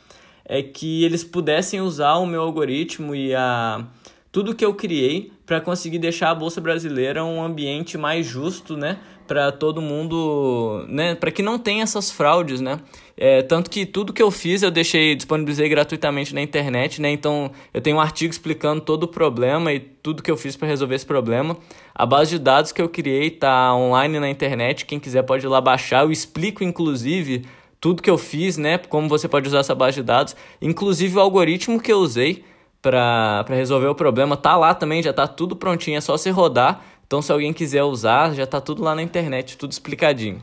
é 0.43 0.61
que 0.61 1.03
eles 1.03 1.23
pudessem 1.23 1.81
usar 1.81 2.15
o 2.15 2.25
meu 2.25 2.41
algoritmo 2.41 3.15
e 3.15 3.33
a 3.33 3.85
tudo 4.31 4.53
que 4.53 4.65
eu 4.65 4.73
criei 4.73 5.31
para 5.45 5.61
conseguir 5.61 5.97
deixar 5.97 6.29
a 6.31 6.35
bolsa 6.35 6.59
brasileira 6.59 7.23
um 7.23 7.41
ambiente 7.41 7.97
mais 7.97 8.25
justo, 8.25 8.75
né, 8.75 8.99
para 9.27 9.51
todo 9.51 9.81
mundo, 9.81 10.85
né, 10.87 11.15
para 11.15 11.31
que 11.31 11.41
não 11.41 11.57
tenha 11.57 11.83
essas 11.83 12.11
fraudes, 12.11 12.61
né? 12.61 12.79
É, 13.17 13.41
tanto 13.41 13.69
que 13.69 13.85
tudo 13.85 14.11
que 14.11 14.21
eu 14.21 14.29
fiz 14.29 14.61
eu 14.61 14.69
deixei 14.69 15.15
disponibilizei 15.15 15.69
gratuitamente 15.69 16.35
na 16.35 16.41
internet, 16.41 17.01
né? 17.01 17.11
Então 17.11 17.49
eu 17.73 17.81
tenho 17.81 17.97
um 17.97 18.01
artigo 18.01 18.31
explicando 18.31 18.81
todo 18.81 19.03
o 19.03 19.07
problema 19.07 19.71
e 19.71 19.79
tudo 19.79 20.21
que 20.21 20.29
eu 20.29 20.35
fiz 20.35 20.55
para 20.55 20.67
resolver 20.67 20.95
esse 20.95 21.05
problema. 21.05 21.57
A 21.93 22.05
base 22.05 22.31
de 22.31 22.39
dados 22.39 22.71
que 22.71 22.81
eu 22.81 22.89
criei 22.89 23.29
tá 23.29 23.73
online 23.73 24.19
na 24.19 24.29
internet, 24.29 24.85
quem 24.85 24.99
quiser 24.99 25.23
pode 25.23 25.45
ir 25.45 25.49
lá 25.49 25.61
baixar. 25.61 26.03
Eu 26.03 26.11
explico 26.11 26.63
inclusive 26.63 27.45
tudo 27.79 28.01
que 28.01 28.09
eu 28.09 28.17
fiz, 28.17 28.57
né? 28.57 28.77
Como 28.77 29.07
você 29.07 29.27
pode 29.27 29.47
usar 29.47 29.59
essa 29.59 29.75
base 29.75 29.95
de 29.95 30.03
dados, 30.03 30.35
inclusive 30.61 31.17
o 31.17 31.21
algoritmo 31.21 31.79
que 31.79 31.93
eu 31.93 31.99
usei 31.99 32.43
para 32.81 33.45
resolver 33.49 33.87
o 33.87 33.95
problema 33.95 34.37
tá 34.37 34.55
lá 34.55 34.73
também, 34.75 35.01
já 35.01 35.11
tá 35.11 35.27
tudo 35.27 35.55
prontinho, 35.55 35.97
é 35.97 36.01
só 36.01 36.17
você 36.17 36.29
rodar. 36.29 36.83
Então, 37.05 37.21
se 37.21 37.31
alguém 37.31 37.53
quiser 37.53 37.83
usar, 37.83 38.33
já 38.33 38.45
tá 38.45 38.59
tudo 38.59 38.83
lá 38.83 38.95
na 38.95 39.01
internet, 39.01 39.57
tudo 39.57 39.71
explicadinho. 39.71 40.41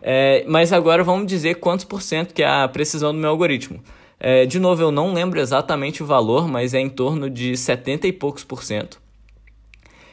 É, 0.00 0.44
mas 0.46 0.72
agora 0.72 1.02
vamos 1.02 1.26
dizer 1.26 1.56
quantos 1.56 1.84
por 1.84 2.02
cento 2.02 2.32
que 2.32 2.42
é 2.42 2.48
a 2.48 2.68
precisão 2.68 3.12
do 3.12 3.18
meu 3.18 3.30
algoritmo. 3.30 3.82
É, 4.20 4.46
de 4.46 4.58
novo, 4.58 4.82
eu 4.82 4.90
não 4.90 5.12
lembro 5.12 5.40
exatamente 5.40 6.02
o 6.02 6.06
valor, 6.06 6.48
mas 6.48 6.74
é 6.74 6.80
em 6.80 6.88
torno 6.88 7.30
de 7.30 7.56
70 7.56 8.06
e 8.06 8.12
poucos 8.12 8.42
por 8.44 8.64
cento. 8.64 9.00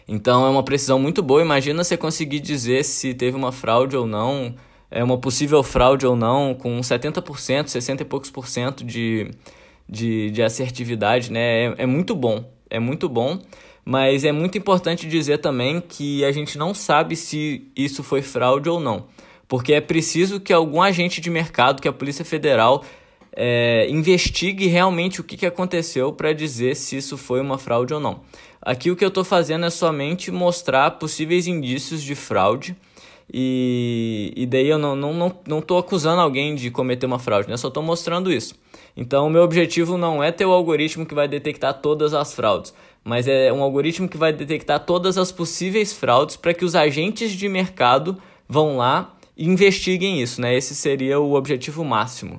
Então 0.08 0.45
é 0.45 0.49
uma 0.49 0.63
precisão 0.63 0.99
muito 0.99 1.23
boa. 1.23 1.41
Imagina 1.41 1.84
você 1.84 1.97
conseguir 1.97 2.39
dizer 2.39 2.84
se 2.84 3.13
teve 3.13 3.36
uma 3.36 3.51
fraude 3.51 3.97
ou 3.97 4.05
não, 4.05 4.53
é 4.91 5.03
uma 5.03 5.17
possível 5.17 5.63
fraude 5.63 6.05
ou 6.05 6.15
não, 6.15 6.53
com 6.53 6.79
70%, 6.79 7.67
60 7.67 8.03
e 8.03 8.05
poucos 8.05 8.29
por 8.29 8.47
cento 8.47 8.84
de, 8.84 9.31
de, 9.89 10.29
de 10.29 10.43
assertividade, 10.43 11.31
né? 11.31 11.65
É, 11.65 11.75
é 11.79 11.86
muito 11.86 12.15
bom, 12.15 12.45
é 12.69 12.79
muito 12.79 13.10
bom, 13.10 13.39
mas 13.86 14.26
é 14.26 14.32
muito 14.32 14.58
importante 14.58 15.08
dizer 15.08 15.38
também 15.38 15.80
que 15.80 16.26
a 16.26 16.32
gente 16.32 16.58
não 16.58 16.74
sabe 16.74 17.15
se 17.15 17.67
isso 17.76 18.02
foi 18.02 18.24
fraude 18.24 18.67
ou 18.67 18.80
não, 18.80 19.06
porque 19.48 19.74
é 19.74 19.80
preciso 19.80 20.39
que 20.39 20.52
algum 20.52 20.82
agente 20.82 21.21
de 21.21 21.30
mercado, 21.30 21.82
que 21.82 21.88
a 21.88 21.93
Polícia 21.93 22.26
Federal, 22.26 22.84
é, 23.36 23.88
investigue 23.89 24.65
realmente 24.65 25.21
o 25.21 25.24
que, 25.24 25.38
que 25.38 25.45
aconteceu 25.45 26.12
para 26.12 26.34
dizer 26.34 26.76
se 26.76 26.98
isso 26.98 27.15
foi 27.15 27.39
uma 27.41 27.60
fraude 27.60 27.93
ou 27.93 28.00
não. 28.00 28.21
Aqui 28.62 28.89
o 28.89 28.95
que 28.95 29.04
eu 29.04 29.10
estou 29.10 29.24
fazendo 29.24 29.65
é 29.65 29.69
somente 29.69 30.32
mostrar 30.32 30.91
possíveis 30.91 31.45
indícios 31.45 32.02
de 32.02 32.15
fraude. 32.15 32.76
E, 33.32 34.34
e 34.36 34.45
daí 34.45 34.67
eu 34.67 34.78
não 34.78 34.95
estou 34.95 35.13
não, 35.13 35.34
não, 35.45 35.62
não 35.67 35.78
acusando 35.78 36.21
alguém 36.21 36.56
de 36.56 36.69
cometer 36.71 37.06
uma 37.06 37.19
fraude, 37.19 37.50
né? 37.50 37.58
só 37.58 37.67
estou 37.67 37.84
mostrando 37.84 38.32
isso. 38.32 38.56
Então, 38.95 39.28
o 39.28 39.30
meu 39.30 39.43
objetivo 39.43 39.98
não 39.98 40.24
é 40.24 40.32
ter 40.32 40.45
o 40.45 40.52
algoritmo 40.52 41.06
que 41.06 41.13
vai 41.13 41.28
detectar 41.28 41.74
todas 41.82 42.13
as 42.13 42.34
fraudes, 42.34 42.74
mas 43.06 43.28
é 43.28 43.54
um 43.54 43.62
algoritmo 43.62 44.10
que 44.10 44.18
vai 44.18 44.34
detectar 44.34 44.80
todas 44.80 45.15
as 45.15 45.32
possíveis 45.32 45.94
fraudes 45.94 46.36
para 46.36 46.56
que 46.56 46.65
os 46.65 46.74
agentes 46.74 47.32
de 47.34 47.48
mercado 47.48 48.18
vão 48.50 48.78
lá 48.78 49.15
e 49.38 49.48
investiguem 49.48 50.20
isso, 50.20 50.41
né? 50.41 50.56
Esse 50.56 50.74
seria 50.74 51.20
o 51.20 51.36
objetivo 51.36 51.86
máximo. 51.86 52.38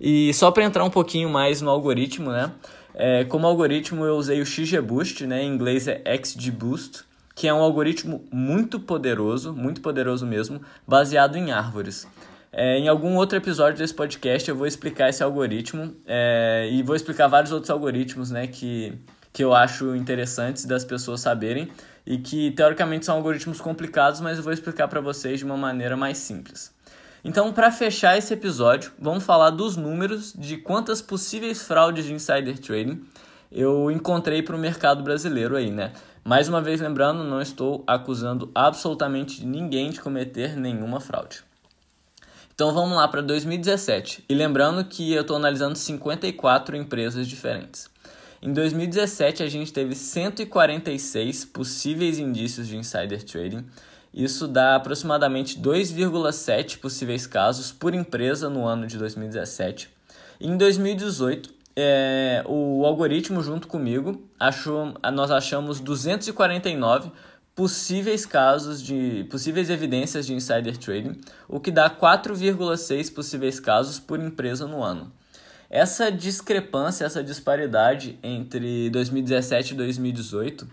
E 0.00 0.32
só 0.32 0.52
para 0.52 0.62
entrar 0.62 0.84
um 0.84 0.90
pouquinho 0.90 1.28
mais 1.28 1.60
no 1.60 1.70
algoritmo, 1.70 2.30
né? 2.30 2.52
É, 2.94 3.24
como 3.24 3.48
algoritmo 3.48 4.04
eu 4.04 4.14
usei 4.14 4.40
o 4.40 4.46
XGBoost, 4.46 5.26
né? 5.26 5.42
Em 5.42 5.52
inglês 5.52 5.88
é 5.88 6.00
XGBoost, 6.22 7.02
que 7.34 7.48
é 7.48 7.52
um 7.52 7.60
algoritmo 7.60 8.24
muito 8.32 8.78
poderoso, 8.78 9.52
muito 9.52 9.80
poderoso 9.80 10.24
mesmo, 10.24 10.60
baseado 10.86 11.36
em 11.36 11.50
árvores. 11.50 12.06
É, 12.52 12.78
em 12.78 12.86
algum 12.86 13.16
outro 13.16 13.36
episódio 13.36 13.78
desse 13.78 13.92
podcast 13.92 14.48
eu 14.48 14.56
vou 14.56 14.66
explicar 14.68 15.10
esse 15.10 15.22
algoritmo 15.22 15.94
é, 16.06 16.68
e 16.70 16.82
vou 16.82 16.94
explicar 16.94 17.26
vários 17.26 17.52
outros 17.52 17.68
algoritmos 17.70 18.30
né, 18.30 18.46
que, 18.46 18.94
que 19.36 19.44
eu 19.44 19.52
acho 19.52 19.94
interessantes 19.94 20.64
das 20.64 20.82
pessoas 20.82 21.20
saberem 21.20 21.70
e 22.06 22.16
que 22.16 22.52
teoricamente 22.52 23.04
são 23.04 23.16
algoritmos 23.16 23.60
complicados, 23.60 24.18
mas 24.18 24.38
eu 24.38 24.42
vou 24.42 24.50
explicar 24.50 24.88
para 24.88 24.98
vocês 24.98 25.40
de 25.40 25.44
uma 25.44 25.58
maneira 25.58 25.94
mais 25.94 26.16
simples. 26.16 26.72
Então, 27.22 27.52
para 27.52 27.70
fechar 27.70 28.16
esse 28.16 28.32
episódio, 28.32 28.92
vamos 28.98 29.24
falar 29.24 29.50
dos 29.50 29.76
números 29.76 30.32
de 30.32 30.56
quantas 30.56 31.02
possíveis 31.02 31.60
fraudes 31.60 32.06
de 32.06 32.14
insider 32.14 32.58
trading 32.58 33.04
eu 33.52 33.90
encontrei 33.90 34.42
para 34.42 34.56
o 34.56 34.58
mercado 34.58 35.02
brasileiro 35.02 35.54
aí, 35.54 35.70
né? 35.70 35.92
Mais 36.24 36.48
uma 36.48 36.62
vez 36.62 36.80
lembrando, 36.80 37.22
não 37.22 37.42
estou 37.42 37.84
acusando 37.86 38.50
absolutamente 38.54 39.44
ninguém 39.44 39.90
de 39.90 40.00
cometer 40.00 40.56
nenhuma 40.56 40.98
fraude. 40.98 41.44
Então 42.54 42.72
vamos 42.72 42.96
lá 42.96 43.06
para 43.06 43.20
2017. 43.20 44.24
E 44.26 44.34
lembrando 44.34 44.82
que 44.82 45.12
eu 45.12 45.20
estou 45.20 45.36
analisando 45.36 45.76
54 45.76 46.74
empresas 46.74 47.28
diferentes. 47.28 47.94
Em 48.42 48.52
2017 48.52 49.42
a 49.42 49.48
gente 49.48 49.72
teve 49.72 49.94
146 49.94 51.44
possíveis 51.46 52.18
indícios 52.18 52.68
de 52.68 52.76
insider 52.76 53.22
trading. 53.22 53.64
Isso 54.12 54.46
dá 54.46 54.76
aproximadamente 54.76 55.58
2,7 55.58 56.78
possíveis 56.78 57.26
casos 57.26 57.72
por 57.72 57.94
empresa 57.94 58.48
no 58.48 58.66
ano 58.66 58.86
de 58.86 58.98
2017. 58.98 59.90
Em 60.40 60.56
2018, 60.56 61.54
é, 61.74 62.42
o 62.46 62.84
algoritmo 62.86 63.42
junto 63.42 63.68
comigo 63.68 64.22
achou, 64.38 64.94
nós 65.12 65.30
achamos 65.30 65.80
249 65.80 67.10
possíveis 67.54 68.26
casos 68.26 68.82
de 68.82 69.26
possíveis 69.30 69.70
evidências 69.70 70.26
de 70.26 70.34
insider 70.34 70.76
trading, 70.76 71.18
o 71.48 71.58
que 71.58 71.70
dá 71.70 71.88
4,6 71.88 73.14
possíveis 73.14 73.58
casos 73.58 73.98
por 73.98 74.20
empresa 74.20 74.66
no 74.66 74.82
ano. 74.82 75.10
Essa 75.70 76.10
discrepância, 76.10 77.04
essa 77.04 77.22
disparidade 77.22 78.18
entre 78.22 78.88
2017 78.90 79.74
e 79.74 79.76
2018, 79.76 80.66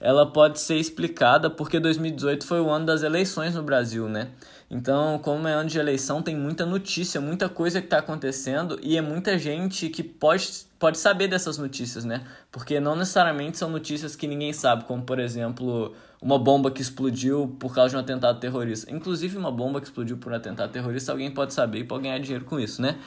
ela 0.00 0.30
pode 0.30 0.60
ser 0.60 0.76
explicada 0.76 1.50
porque 1.50 1.80
2018 1.80 2.46
foi 2.46 2.60
o 2.60 2.70
ano 2.70 2.86
das 2.86 3.02
eleições 3.02 3.54
no 3.54 3.62
Brasil, 3.62 4.08
né? 4.08 4.28
Então, 4.70 5.18
como 5.18 5.48
é 5.48 5.54
ano 5.54 5.68
de 5.68 5.78
eleição, 5.78 6.22
tem 6.22 6.36
muita 6.36 6.66
notícia, 6.66 7.20
muita 7.20 7.48
coisa 7.48 7.80
que 7.80 7.86
está 7.86 7.98
acontecendo 7.98 8.78
e 8.82 8.96
é 8.96 9.00
muita 9.00 9.38
gente 9.38 9.88
que 9.88 10.02
pode, 10.02 10.66
pode 10.78 10.98
saber 10.98 11.26
dessas 11.26 11.56
notícias, 11.56 12.04
né? 12.04 12.22
Porque 12.52 12.78
não 12.78 12.94
necessariamente 12.94 13.58
são 13.58 13.70
notícias 13.70 14.14
que 14.14 14.26
ninguém 14.26 14.52
sabe, 14.52 14.84
como 14.84 15.02
por 15.02 15.18
exemplo, 15.18 15.94
uma 16.20 16.38
bomba 16.38 16.70
que 16.70 16.82
explodiu 16.82 17.56
por 17.58 17.74
causa 17.74 17.90
de 17.90 17.96
um 17.96 18.00
atentado 18.00 18.38
terrorista. 18.38 18.92
Inclusive, 18.92 19.36
uma 19.36 19.50
bomba 19.50 19.80
que 19.80 19.86
explodiu 19.86 20.18
por 20.18 20.32
um 20.32 20.36
atentado 20.36 20.70
terrorista, 20.70 21.12
alguém 21.12 21.30
pode 21.30 21.54
saber 21.54 21.78
e 21.80 21.84
pode 21.84 22.02
ganhar 22.02 22.18
dinheiro 22.18 22.44
com 22.44 22.60
isso, 22.60 22.82
né? 22.82 22.98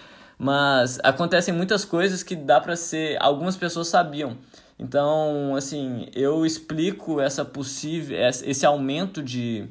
Mas 0.43 0.97
acontecem 1.04 1.54
muitas 1.54 1.86
coisas 1.86 2.23
que 2.23 2.36
dá 2.36 2.60
para 2.60 2.75
ser. 2.75 3.15
Algumas 3.21 3.56
pessoas 3.56 3.89
sabiam. 3.89 4.39
Então, 4.80 5.56
assim, 5.56 6.08
eu 6.15 6.43
explico 6.43 7.21
essa 7.21 7.45
possível, 7.45 8.17
esse 8.19 8.65
aumento 8.65 9.21
de 9.21 9.69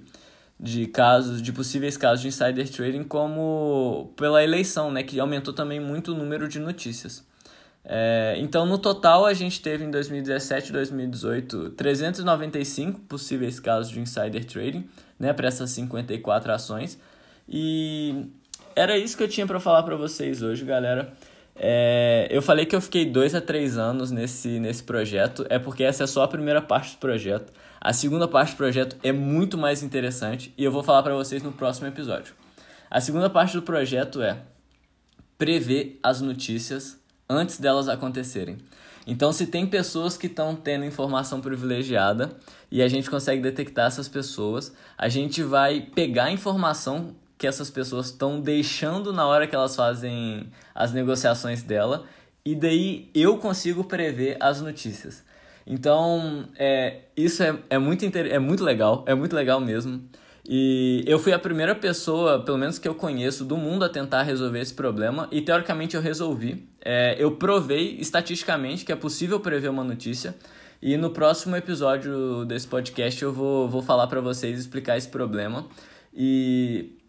de 0.60 0.86
casos, 0.86 1.42
de 1.42 1.52
possíveis 1.52 1.96
casos 1.96 2.20
de 2.20 2.28
insider 2.28 2.68
trading, 2.68 3.02
como 3.02 4.12
pela 4.14 4.44
eleição, 4.44 4.92
né, 4.92 5.02
que 5.02 5.18
aumentou 5.18 5.54
também 5.54 5.80
muito 5.80 6.12
o 6.12 6.14
número 6.14 6.46
de 6.46 6.60
notícias. 6.60 7.26
É, 7.84 8.36
então, 8.38 8.64
no 8.66 8.78
total, 8.78 9.24
a 9.26 9.32
gente 9.32 9.60
teve 9.60 9.82
em 9.84 9.90
2017 9.90 10.68
e 10.68 10.72
2018 10.72 11.70
395 11.70 13.00
possíveis 13.08 13.58
casos 13.58 13.90
de 13.90 13.98
insider 13.98 14.44
trading, 14.44 14.88
né, 15.18 15.32
para 15.32 15.48
essas 15.48 15.70
54 15.70 16.52
ações. 16.52 16.96
E 17.48 18.30
era 18.80 18.96
isso 18.96 19.16
que 19.16 19.22
eu 19.22 19.28
tinha 19.28 19.46
para 19.46 19.60
falar 19.60 19.82
para 19.82 19.94
vocês 19.94 20.42
hoje, 20.42 20.64
galera. 20.64 21.12
É, 21.54 22.26
eu 22.30 22.40
falei 22.40 22.64
que 22.64 22.74
eu 22.74 22.80
fiquei 22.80 23.04
dois 23.04 23.34
a 23.34 23.40
três 23.40 23.76
anos 23.76 24.10
nesse, 24.10 24.58
nesse 24.58 24.82
projeto, 24.82 25.44
é 25.50 25.58
porque 25.58 25.84
essa 25.84 26.04
é 26.04 26.06
só 26.06 26.22
a 26.22 26.28
primeira 26.28 26.62
parte 26.62 26.92
do 26.92 26.98
projeto. 26.98 27.52
A 27.78 27.92
segunda 27.92 28.26
parte 28.26 28.52
do 28.52 28.56
projeto 28.56 28.96
é 29.02 29.12
muito 29.12 29.58
mais 29.58 29.82
interessante 29.82 30.54
e 30.56 30.64
eu 30.64 30.72
vou 30.72 30.82
falar 30.82 31.02
para 31.02 31.14
vocês 31.14 31.42
no 31.42 31.52
próximo 31.52 31.86
episódio. 31.86 32.34
A 32.90 33.00
segunda 33.00 33.28
parte 33.28 33.54
do 33.54 33.62
projeto 33.62 34.22
é 34.22 34.38
prever 35.36 35.98
as 36.02 36.22
notícias 36.22 36.98
antes 37.28 37.60
delas 37.60 37.88
acontecerem. 37.88 38.56
Então, 39.06 39.32
se 39.32 39.46
tem 39.46 39.66
pessoas 39.66 40.16
que 40.16 40.26
estão 40.26 40.54
tendo 40.54 40.84
informação 40.84 41.40
privilegiada 41.40 42.36
e 42.70 42.82
a 42.82 42.88
gente 42.88 43.10
consegue 43.10 43.42
detectar 43.42 43.86
essas 43.86 44.08
pessoas, 44.08 44.74
a 44.96 45.08
gente 45.08 45.42
vai 45.42 45.80
pegar 45.80 46.24
a 46.24 46.32
informação 46.32 47.14
que 47.40 47.46
essas 47.46 47.70
pessoas 47.70 48.08
estão 48.08 48.38
deixando 48.38 49.14
na 49.14 49.26
hora 49.26 49.46
que 49.46 49.54
elas 49.54 49.74
fazem 49.74 50.46
as 50.74 50.92
negociações 50.92 51.62
dela, 51.62 52.04
e 52.44 52.54
daí 52.54 53.10
eu 53.14 53.38
consigo 53.38 53.82
prever 53.82 54.36
as 54.38 54.60
notícias. 54.60 55.24
Então, 55.66 56.44
é, 56.58 56.98
isso 57.16 57.42
é, 57.42 57.58
é, 57.70 57.78
muito 57.78 58.04
é 58.04 58.38
muito 58.38 58.62
legal, 58.62 59.04
é 59.08 59.14
muito 59.14 59.34
legal 59.34 59.58
mesmo. 59.58 60.02
E 60.46 61.02
eu 61.06 61.18
fui 61.18 61.32
a 61.32 61.38
primeira 61.38 61.74
pessoa, 61.74 62.44
pelo 62.44 62.58
menos 62.58 62.78
que 62.78 62.86
eu 62.86 62.94
conheço, 62.94 63.42
do 63.42 63.56
mundo 63.56 63.86
a 63.86 63.88
tentar 63.88 64.22
resolver 64.22 64.60
esse 64.60 64.74
problema, 64.74 65.26
e 65.32 65.40
teoricamente 65.40 65.96
eu 65.96 66.02
resolvi. 66.02 66.68
É, 66.84 67.16
eu 67.18 67.36
provei 67.36 67.96
estatisticamente 67.98 68.84
que 68.84 68.92
é 68.92 68.96
possível 68.96 69.40
prever 69.40 69.70
uma 69.70 69.82
notícia, 69.82 70.36
e 70.82 70.94
no 70.98 71.08
próximo 71.08 71.56
episódio 71.56 72.44
desse 72.44 72.66
podcast 72.66 73.22
eu 73.22 73.32
vou, 73.32 73.66
vou 73.66 73.80
falar 73.80 74.08
para 74.08 74.20
vocês 74.20 74.60
explicar 74.60 74.98
esse 74.98 75.08
problema. 75.08 75.66
E 76.12 76.99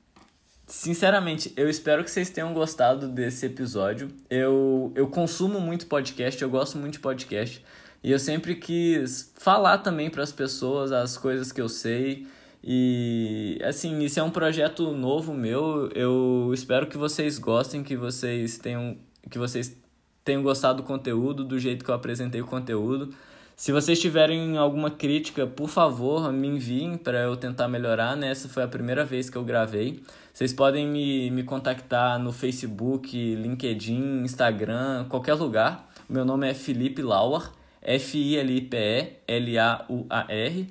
Sinceramente, 0.71 1.51
eu 1.57 1.69
espero 1.69 2.01
que 2.01 2.09
vocês 2.09 2.29
tenham 2.29 2.53
gostado 2.53 3.09
desse 3.09 3.45
episódio. 3.45 4.07
Eu, 4.29 4.93
eu 4.95 5.05
consumo 5.09 5.59
muito 5.59 5.85
podcast, 5.85 6.41
eu 6.41 6.49
gosto 6.49 6.77
muito 6.77 6.93
de 6.93 6.99
podcast. 6.99 7.61
E 8.01 8.09
eu 8.09 8.17
sempre 8.17 8.55
quis 8.55 9.33
falar 9.35 9.79
também 9.79 10.09
para 10.09 10.23
as 10.23 10.31
pessoas 10.31 10.93
as 10.93 11.17
coisas 11.17 11.51
que 11.51 11.59
eu 11.59 11.67
sei. 11.67 12.25
E 12.63 13.59
assim, 13.65 13.99
isso 14.01 14.21
é 14.21 14.23
um 14.23 14.31
projeto 14.31 14.93
novo 14.93 15.33
meu. 15.33 15.89
Eu 15.93 16.51
espero 16.53 16.87
que 16.87 16.97
vocês 16.97 17.37
gostem, 17.37 17.83
que 17.83 17.97
vocês 17.97 18.57
tenham 18.57 18.97
que 19.29 19.37
vocês 19.37 19.75
tenham 20.23 20.41
gostado 20.41 20.81
do 20.81 20.87
conteúdo, 20.87 21.43
do 21.43 21.59
jeito 21.59 21.83
que 21.83 21.91
eu 21.91 21.95
apresentei 21.95 22.41
o 22.41 22.47
conteúdo. 22.47 23.13
Se 23.55 23.71
vocês 23.71 23.99
tiverem 23.99 24.57
alguma 24.57 24.89
crítica, 24.89 25.45
por 25.45 25.69
favor, 25.69 26.33
me 26.33 26.47
enviem 26.47 26.97
para 26.97 27.19
eu 27.19 27.37
tentar 27.37 27.67
melhorar, 27.67 28.17
né? 28.17 28.31
Essa 28.31 28.49
foi 28.49 28.63
a 28.63 28.67
primeira 28.67 29.05
vez 29.05 29.29
que 29.29 29.37
eu 29.37 29.43
gravei. 29.43 30.01
Vocês 30.33 30.51
podem 30.51 30.87
me, 30.87 31.29
me 31.29 31.43
contactar 31.43 32.17
no 32.17 32.31
Facebook, 32.31 33.35
LinkedIn, 33.35 34.23
Instagram, 34.23 35.05
qualquer 35.09 35.35
lugar. 35.35 35.91
Meu 36.09 36.25
nome 36.25 36.49
é 36.49 36.53
Felipe 36.53 37.01
Lauer, 37.01 37.51
F-I-L-I-P-E-L-A-U-A-R. 37.81 40.69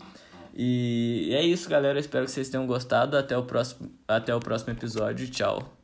E 0.55 1.31
é 1.33 1.43
isso, 1.43 1.69
galera. 1.69 1.99
Espero 1.99 2.25
que 2.25 2.31
vocês 2.31 2.49
tenham 2.49 2.67
gostado. 2.67 3.17
Até 3.17 3.37
o 3.37 3.43
próximo, 3.45 3.91
até 4.09 4.35
o 4.35 4.41
próximo 4.41 4.73
episódio. 4.73 5.29
Tchau. 5.29 5.80